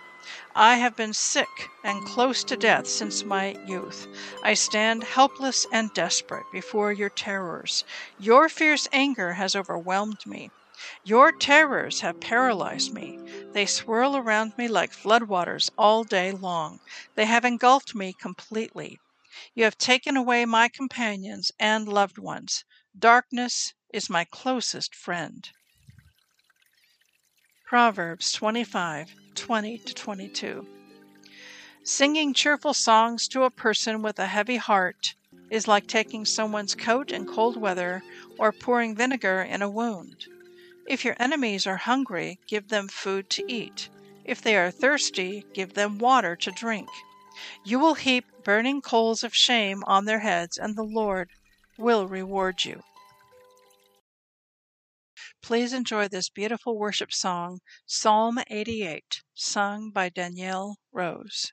I 0.55 0.77
have 0.77 0.95
been 0.95 1.13
sick 1.13 1.71
and 1.83 2.03
close 2.03 2.43
to 2.45 2.55
death 2.55 2.87
since 2.87 3.25
my 3.25 3.57
youth. 3.65 4.07
I 4.41 4.53
stand 4.53 5.03
helpless 5.03 5.65
and 5.71 5.91
desperate 5.93 6.49
before 6.49 6.91
your 6.93 7.09
terrors. 7.09 7.83
Your 8.17 8.47
fierce 8.47 8.87
anger 8.91 9.33
has 9.33 9.55
overwhelmed 9.55 10.25
me. 10.25 10.51
Your 11.03 11.31
terrors 11.31 11.99
have 12.01 12.19
paralyzed 12.19 12.93
me. 12.93 13.19
They 13.53 13.65
swirl 13.65 14.15
around 14.15 14.53
me 14.57 14.67
like 14.67 14.91
floodwaters 14.93 15.69
all 15.77 16.03
day 16.03 16.31
long. 16.31 16.79
They 17.15 17.25
have 17.25 17.45
engulfed 17.45 17.93
me 17.93 18.13
completely. 18.13 19.01
You 19.53 19.63
have 19.65 19.77
taken 19.77 20.17
away 20.17 20.45
my 20.45 20.69
companions 20.69 21.51
and 21.59 21.87
loved 21.87 22.17
ones. 22.17 22.65
Darkness 22.97 23.73
is 23.93 24.09
my 24.09 24.25
closest 24.25 24.95
friend. 24.95 25.49
Proverbs 27.65 28.31
25 28.33 29.15
20 29.35 29.77
to 29.79 29.93
22. 29.93 30.67
Singing 31.83 32.33
cheerful 32.33 32.73
songs 32.73 33.27
to 33.27 33.43
a 33.43 33.49
person 33.49 34.01
with 34.01 34.19
a 34.19 34.27
heavy 34.27 34.57
heart 34.57 35.15
is 35.49 35.67
like 35.67 35.87
taking 35.87 36.25
someone's 36.25 36.75
coat 36.75 37.11
in 37.11 37.25
cold 37.25 37.57
weather 37.57 38.03
or 38.37 38.51
pouring 38.51 38.95
vinegar 38.95 39.41
in 39.41 39.61
a 39.61 39.69
wound. 39.69 40.25
If 40.87 41.03
your 41.03 41.15
enemies 41.19 41.67
are 41.67 41.77
hungry, 41.77 42.39
give 42.47 42.69
them 42.69 42.87
food 42.87 43.29
to 43.31 43.51
eat. 43.51 43.89
If 44.25 44.41
they 44.41 44.55
are 44.55 44.71
thirsty, 44.71 45.45
give 45.53 45.73
them 45.73 45.97
water 45.97 46.35
to 46.35 46.51
drink. 46.51 46.89
You 47.63 47.79
will 47.79 47.95
heap 47.95 48.25
burning 48.43 48.81
coals 48.81 49.23
of 49.23 49.35
shame 49.35 49.83
on 49.87 50.05
their 50.05 50.19
heads, 50.19 50.57
and 50.57 50.75
the 50.75 50.83
Lord 50.83 51.29
will 51.77 52.07
reward 52.07 52.63
you. 52.65 52.81
Please 55.41 55.73
enjoy 55.73 56.07
this 56.07 56.29
beautiful 56.29 56.77
worship 56.77 57.11
song, 57.11 57.61
Psalm 57.87 58.39
88, 58.47 59.23
sung 59.33 59.89
by 59.89 60.07
Danielle 60.09 60.77
Rose. 60.91 61.51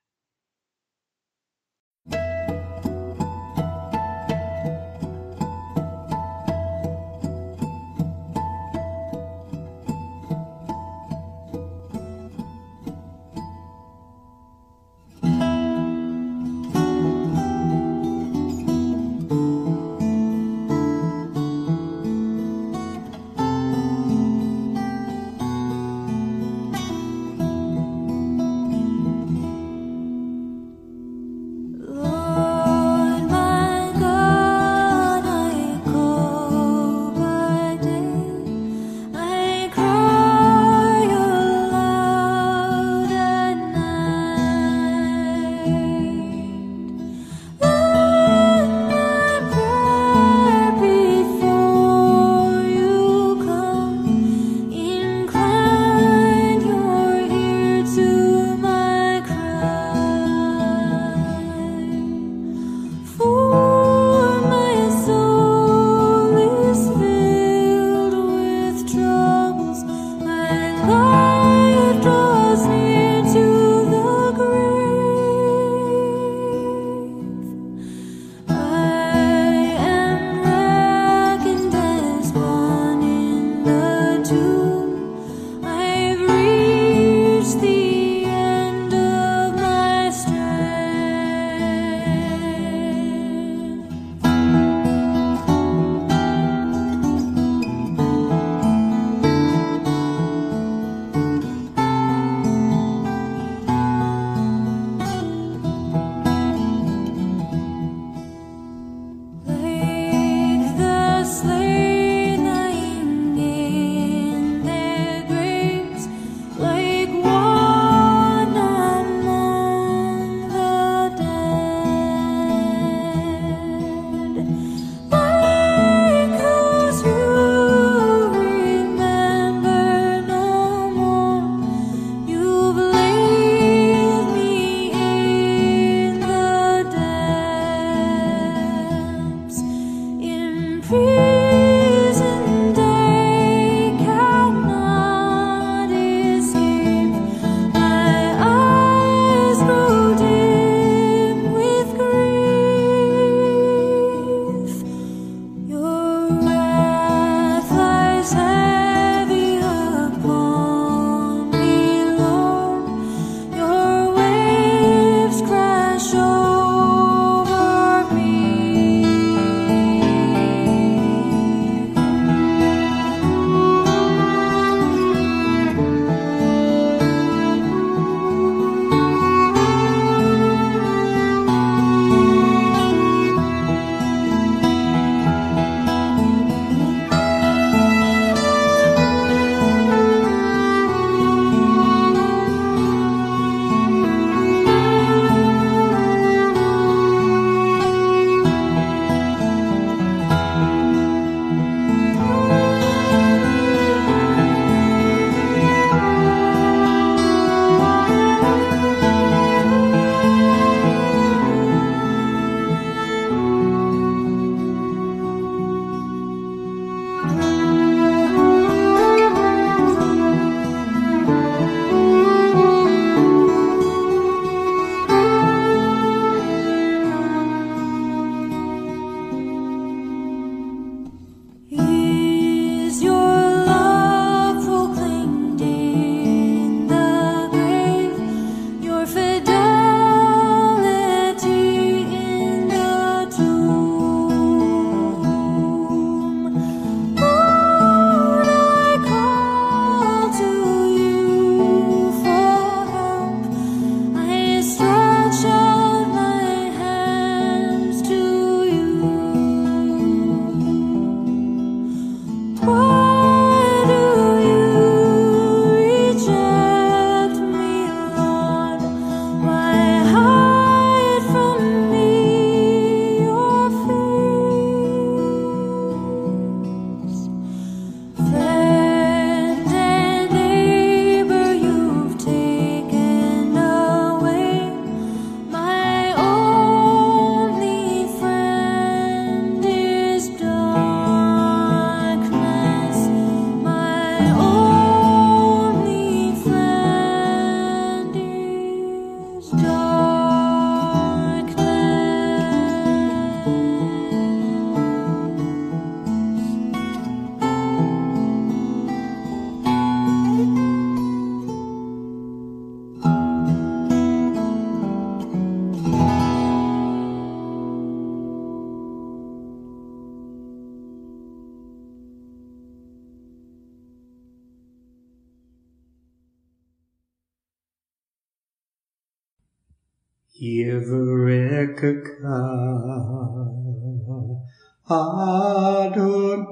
Adonai 334.91 336.49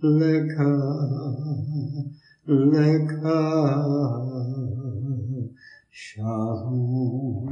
Leka 0.03 0.73
Leka 2.47 3.41
Shalom 5.91 7.52